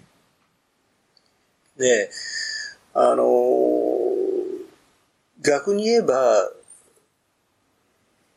[1.80, 2.10] で、
[2.94, 3.24] あの
[5.42, 6.48] 逆に言えば、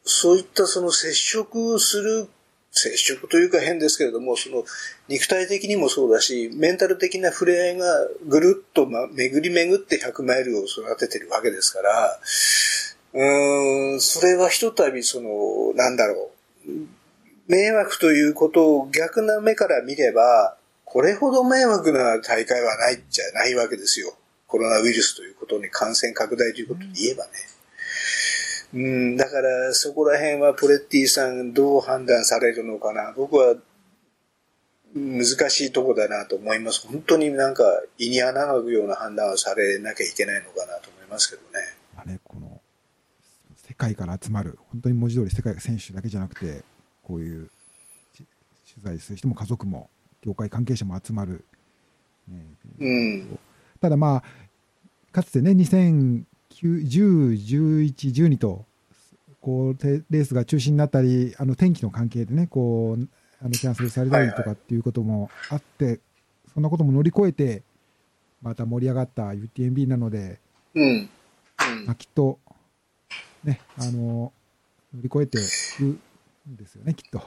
[0.05, 2.27] そういったその接触する、
[2.71, 4.63] 接触というか変ですけれども、その
[5.07, 7.85] 肉体的にもそうだし、メンタル的な触れ合いが
[8.25, 12.19] ぐるっと、ま、巡り巡って100マイルを育ててるわけですから、
[13.13, 16.31] うん、それはひとたびその、なんだろ
[16.65, 16.71] う、
[17.47, 20.57] 迷惑ということを逆な目から見れば、
[20.93, 24.13] これほど迷惑な大会はないじゃないわけですよ。
[24.45, 27.31] コロナウイルスということに感染拡大ということで言えばね。
[28.75, 33.11] うん、だからそこら辺はプレッティさんどう判断されるのかな。
[33.17, 33.55] 僕は
[34.93, 36.85] 難しいとこだなと思います。
[36.87, 37.63] 本当になんか
[37.97, 41.75] 胃に穴がくような判断をされなきゃいけないのかなと思いますけどね。
[41.97, 42.61] あれ、この
[43.67, 46.61] 世界から集まる、本当に文字通り世界選手だけじゃなくて、
[47.01, 47.49] こういう
[48.15, 48.27] 取
[48.83, 49.89] 材する人も家族も、
[50.23, 51.45] 業界関係者も集まる。
[52.27, 52.45] ね、
[52.79, 52.85] う。
[52.87, 53.39] ん、
[53.79, 54.23] ただまあ、
[55.11, 58.65] かつてね、2010、11、12と、
[59.41, 63.09] こう、レースが中止になったり、あの天気の関係でね、こう、
[63.41, 66.01] あのキャンセルされたりとかっていうこともあって、はいはい、
[66.53, 67.61] そんなことも乗り越えて、
[68.41, 70.39] また盛り上がった UTMB なので、
[70.73, 71.09] うん、うん、
[71.85, 72.39] まあ、きっと、
[73.43, 74.31] ね、あの、
[74.93, 75.41] 乗り越えてい
[75.77, 75.83] く
[76.49, 77.21] んですよね、きっと。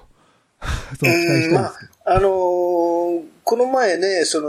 [0.88, 1.60] そう期待したいですけど。
[1.60, 1.74] まあ、
[2.04, 4.48] あのー、この前ね、その、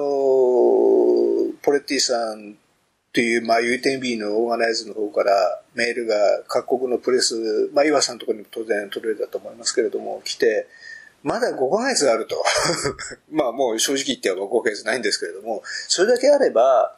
[1.61, 2.55] ポレッティさん
[3.13, 6.15] という、まあ、UTMB のオーガナイズの方からメールが
[6.47, 10.67] 各国のプレス、まあ、岩さんのところにも当然届いたと思いますけれども、来て、
[11.23, 12.43] まだ5ヶ月あると。
[13.31, 16.97] まあもう正直言っては5ヶ月ないんですけれども、それだけあれば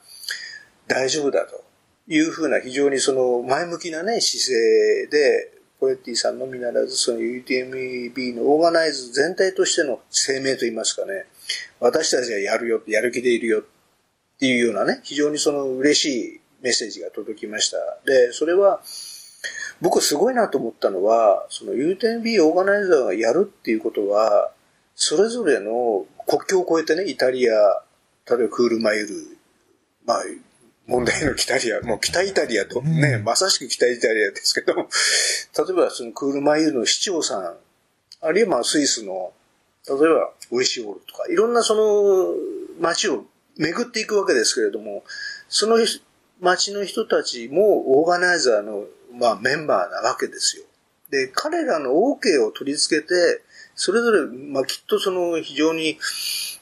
[0.87, 1.63] 大丈夫だと
[2.07, 11.25] いうふうな非常にその前向きなね、姿勢で、ポレッティさんのみならず、その UTMB のオーガナイズ全体としての声明といいますかね、
[11.79, 13.63] 私たちはやるよ、やる気でいるよっ
[14.39, 17.77] ていうようなね、非常にその嬉しいメッセージが届きました。
[18.05, 18.81] で、それは、
[19.81, 24.51] 僕すごいなと思ったのは、その UTMB オーガナイザーがやるっていうことは、
[24.95, 27.53] それぞれの国境を越えてね、イタリア、
[28.29, 29.07] 例えばクールマイル、
[30.05, 30.23] まあ、
[30.89, 32.81] 問題の北イタリア、もう北イタリアと。
[32.81, 34.83] ね、うん、まさしく北イタリアですけど、 例
[35.69, 37.57] えばそのクールマイルの市長さん、
[38.21, 39.31] あるいはまあスイスの、
[39.87, 42.35] 例えばウイシオールとか、いろんなその
[42.79, 43.25] 街を
[43.57, 45.03] 巡っていくわけですけれども、
[45.47, 45.77] その
[46.41, 50.63] 街の人たちもオーガナイザーのまあメンバーなわけですよ。
[51.11, 53.41] で、彼らの OK を取り付けて、
[53.75, 55.97] それぞれ、まあきっとその非常に、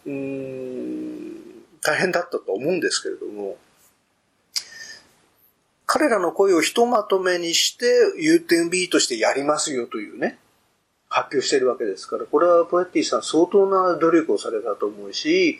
[0.05, 1.47] うーん、
[1.81, 3.57] 大変だったと思うんですけれども、
[5.98, 7.88] 彼らの声をひとまとめにして
[8.22, 10.38] UTMB としてやりますよというね、
[11.10, 15.60] 発表してるわけですから、これはポエティさん相当な努力をされたと思うし、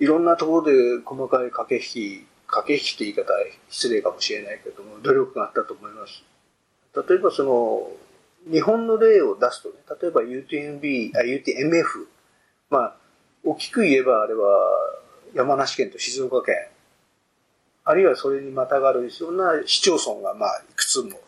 [0.00, 0.72] いろんなところで
[1.04, 3.38] 細かい駆け引き、駆け引きって言い方は
[3.68, 6.24] 失礼かもしれないけども、努力があったと思います。
[7.08, 7.92] 例えばその、
[8.50, 12.08] 日本の例を出すとね、例えば UTMB、あ、UTMF、
[12.70, 12.96] まあ、
[13.44, 14.66] 大きく言えばあれは
[15.32, 16.56] 山梨県と静岡県、
[17.84, 21.18] あるいはそれにまたがるような市町村がまあ、いくつも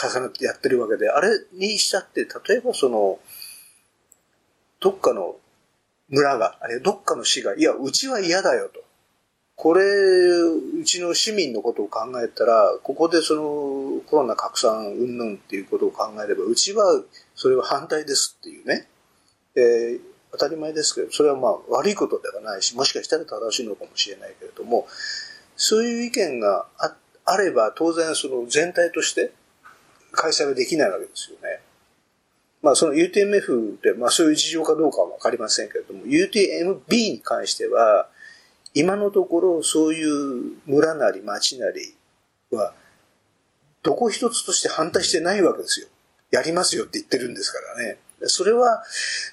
[0.00, 3.18] 重なってやってるわけで、あれにしたって、例えばその、
[4.80, 5.36] どっかの
[6.08, 8.82] 村が、あれどっかの市が、いや、うちは嫌だよと。
[9.56, 17.02] これ、うちの市民のことを考えたら、ここでそのコロナ拡散云々っていうことを考えれば、うちは
[17.34, 18.88] それは反対ですっていうね。
[19.56, 20.00] えー、
[20.32, 24.86] 当たり前ですけど、それはまあ悪いことではないし、もしかしたら正しいのかもしれないけれども、
[25.62, 26.96] そういう意見があ
[27.26, 29.30] あれば、当然その全体として
[30.10, 31.60] 開催はできないわけですよね。
[32.62, 38.08] まあその UTMF って、まあそういう事情かどうかはわかりませんけれども、UTMB に関しては、
[38.72, 41.94] 今のところそういう村なり町なり
[42.50, 42.72] は、
[43.82, 45.88] どこ一つとして反対してないわけですよ。
[46.30, 47.98] やりますよって言ってるんですからね。
[48.24, 48.82] それは、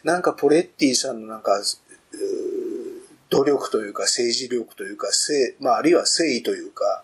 [0.04, 1.62] なんかポレッティさんのなんか、
[3.30, 5.08] 努力というか政治力というか、
[5.60, 7.04] まああるいは誠意というか、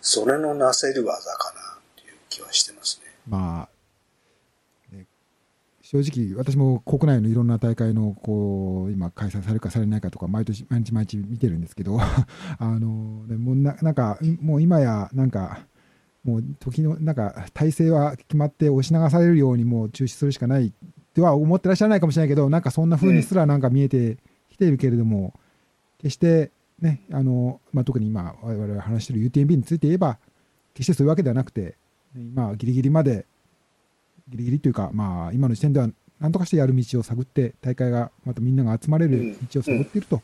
[0.00, 1.64] それのなせる技かなっ
[1.96, 3.10] ていう気はしてますね。
[3.26, 3.68] まあ、
[5.82, 12.00] 正直、私も国内のいろんな大会のこう今、開催されるかされないかとか、毎年、毎日毎日見てるんですけど、
[12.58, 15.66] あのでもななんか、もう今や、なんか、
[16.24, 20.72] もう時の、なんか、体制は決まって押し流されるように、もう中止するしかない
[21.14, 24.18] とは思ってらっしゃらないかもしれないけど、なんかそんな風にすらなんか見えて
[24.54, 25.34] きているけれども、
[25.98, 26.50] 決して
[26.80, 30.18] ね、あのまあ、特に今、我々が話している UTMB について言えば、
[30.74, 31.76] 決してそういうわけではなくて、
[32.16, 33.26] 今、ギリギリまで
[34.28, 35.88] ギリギリというか、まあ、今の時点では、
[36.20, 40.22] なんとかしてやる道を探って、大会が、またみんなが集まれる道を探っていると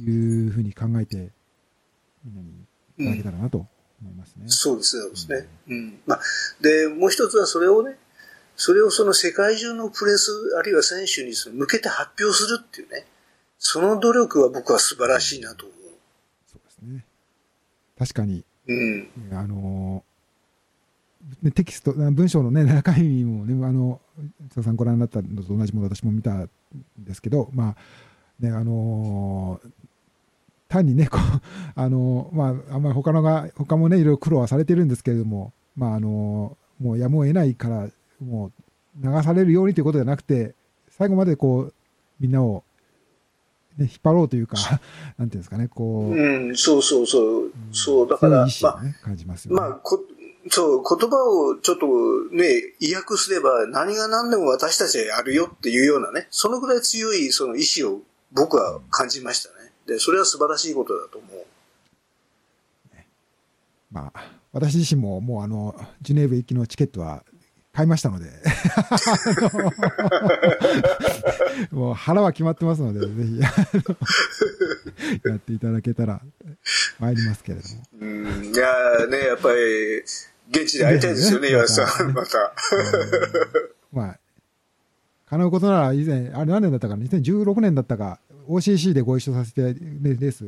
[0.00, 1.30] いうふうに考えて、
[2.24, 2.48] みんなに
[2.98, 3.66] いただけたらなと
[4.00, 4.44] 思いますね。
[4.44, 5.48] うん、そうですそうですね。
[5.68, 5.98] うん。
[6.06, 6.20] まあ、
[6.60, 7.96] で、もう一つはそれをね、
[8.56, 13.06] それをその世界中のプレス、あるいは選手に向けて発表するっていうね、
[13.58, 15.78] その努力は僕は素晴らしいなと思う。
[16.46, 17.04] そうですね。
[17.98, 20.14] 確かに、うん、あのー
[21.54, 24.00] テキスト、文章のね、中身もね、あの、
[24.50, 26.50] 津田さんご覧になったのと同じもの私も見たん
[26.98, 27.76] ですけど、まあ、
[28.40, 29.70] ね、あのー、
[30.68, 31.40] 単にね、こう、
[31.74, 37.88] あのー、まあ、あんまり他のが、他もね、いろいろ苦労はされてるんですけれども、まあ、あのー、もうやむを得ないから、
[38.24, 38.52] もう
[39.04, 40.54] 流されるようにということじゃなくて、
[40.88, 41.74] 最後までこう、
[42.20, 42.64] みんなを
[43.76, 44.56] ね、引っ張ろうというか、
[45.18, 46.14] なんていうんですかね、こう。
[46.14, 47.52] うん、そうそうそう。
[47.72, 49.60] そう、だから、ね、まあ、感じますよね。
[49.60, 50.00] まあこ、
[50.50, 51.86] そう、言葉をちょっと
[52.34, 58.02] ね、意訳すれば何が何でも私たちはやるよっていうようなね、そのぐらい強いその意志を
[58.32, 59.72] 僕は感じましたね。
[59.86, 61.44] で、それは素晴らしいことだと思う。
[63.90, 67.24] まあ、私自身ももうあの、ジュネーブ行きのチケットは
[67.74, 68.30] 買いましたので。
[71.72, 73.40] もう腹は決まってますので、ぜひ
[75.28, 76.20] やっていただけたら
[77.00, 77.82] 参りますけれども。
[78.00, 80.02] うん、いやね、やっぱり、
[80.50, 82.54] 現地で会いたいですよね、岩井さん、また。
[83.92, 84.18] まあ、
[85.26, 90.44] 叶うことなら以前、あれ何年だったか、2016年だったか、OCC でご一緒させて、レース、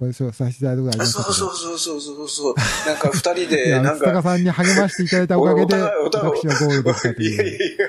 [0.00, 2.54] ご一緒させていただいたことありますそうそうそうそうそうそう。
[2.86, 4.06] なんか二人で、なんか。
[4.06, 7.32] 坂さんに励ましていただいたおかげで、私はゴールできたという。
[7.32, 7.86] いやいや。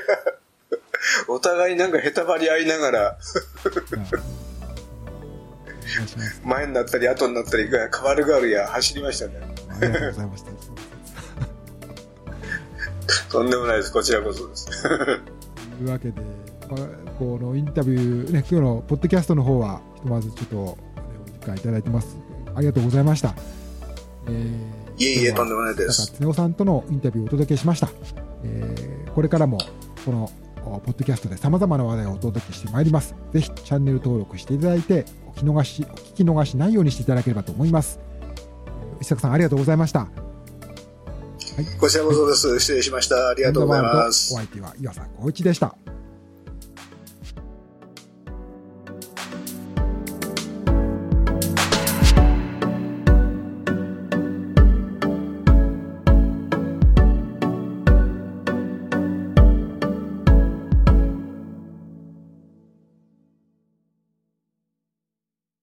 [1.28, 3.18] お互いなんかへたばり合いながら。
[6.44, 9.40] 前になったり後になったり、変わる変わるや走りましたね。
[9.70, 10.52] ありがとうございました。
[13.32, 13.92] とんでもないです。
[13.92, 14.84] こちらこそです。
[14.84, 16.22] というわけで、
[16.70, 16.88] まあ、
[17.20, 20.78] このインタビュー、ね、今日のポッドキャストの方は、ひとまずちょっと
[21.46, 22.18] お時間いただいてます。
[22.56, 23.36] ありがとうございました。
[24.28, 26.14] えー、いえいえ、とんでもないです。
[26.20, 27.90] 常さんとのインタビューをお届けしました。
[28.44, 29.60] えー、これからも、
[30.06, 30.32] この
[30.64, 33.14] ポッドキャストで様々な話題をお届けしてまいります。
[33.34, 38.00] ぜひチャンネル登録していただいて、お聞き逃し、お聞き逃しないようにしていただければと思います。
[39.00, 40.00] 石坂さん、ありがとうございました。
[40.00, 40.08] は
[41.62, 42.60] い、こちらこそです。
[42.60, 43.30] 失礼しました。
[43.30, 44.34] ありがとうございます。
[44.34, 45.76] お相手は岩佐光一でした。